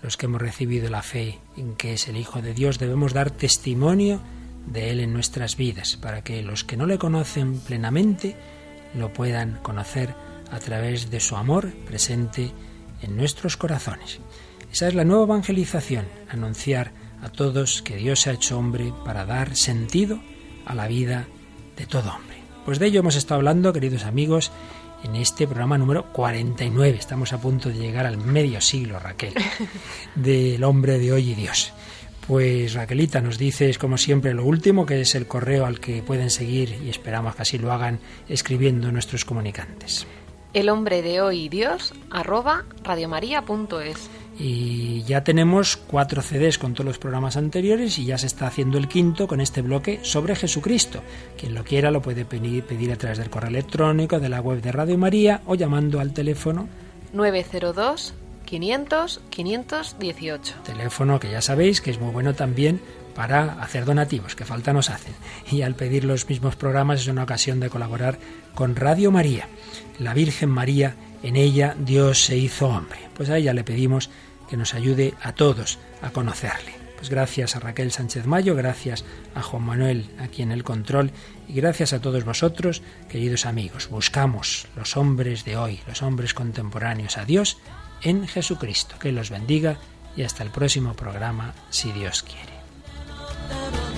[0.00, 3.30] Los que hemos recibido la fe en que es el Hijo de Dios debemos dar
[3.30, 4.22] testimonio
[4.66, 8.34] de Él en nuestras vidas, para que los que no le conocen plenamente
[8.94, 10.14] lo puedan conocer
[10.50, 12.50] a través de su amor presente
[13.02, 14.20] en nuestros corazones.
[14.72, 19.24] Esa es la nueva evangelización, anunciar a todos que Dios se ha hecho hombre para
[19.24, 20.20] dar sentido
[20.66, 21.26] a la vida
[21.74, 22.36] de todo hombre.
[22.66, 24.52] Pues de ello hemos estado hablando, queridos amigos,
[25.02, 26.98] en este programa número 49.
[26.98, 29.32] Estamos a punto de llegar al medio siglo, Raquel,
[30.14, 31.72] del hombre de hoy y Dios.
[32.26, 36.28] Pues Raquelita, nos dices como siempre lo último, que es el correo al que pueden
[36.28, 40.06] seguir y esperamos que así lo hagan escribiendo nuestros comunicantes.
[40.52, 44.10] El hombre de hoy y Dios, arroba radiomaria.es.
[44.38, 48.78] Y ya tenemos cuatro CDs con todos los programas anteriores y ya se está haciendo
[48.78, 51.00] el quinto con este bloque sobre Jesucristo.
[51.38, 54.60] Quien lo quiera lo puede pedir, pedir a través del correo electrónico, de la web
[54.60, 56.68] de Radio María o llamando al teléfono
[57.12, 58.14] 902
[58.44, 60.54] 500 518.
[60.64, 62.80] Teléfono que ya sabéis que es muy bueno también
[63.14, 65.14] para hacer donativos, que falta nos hacen.
[65.50, 68.18] Y al pedir los mismos programas es una ocasión de colaborar
[68.54, 69.48] con Radio María.
[69.98, 73.00] La Virgen María, en ella Dios se hizo hombre.
[73.16, 74.10] Pues a ella le pedimos
[74.48, 76.74] que nos ayude a todos a conocerle.
[76.96, 79.04] Pues gracias a Raquel Sánchez Mayo, gracias
[79.34, 81.10] a Juan Manuel aquí en el control
[81.48, 83.88] y gracias a todos vosotros, queridos amigos.
[83.88, 87.58] Buscamos los hombres de hoy, los hombres contemporáneos a Dios
[88.02, 88.98] en Jesucristo.
[88.98, 89.78] Que los bendiga
[90.16, 93.93] y hasta el próximo programa, si Dios quiere.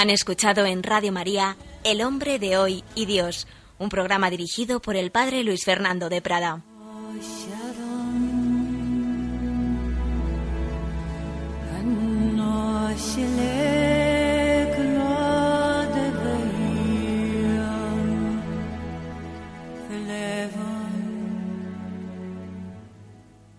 [0.00, 3.46] Han escuchado en Radio María El hombre de hoy y Dios,
[3.76, 6.62] un programa dirigido por el padre Luis Fernando de Prada.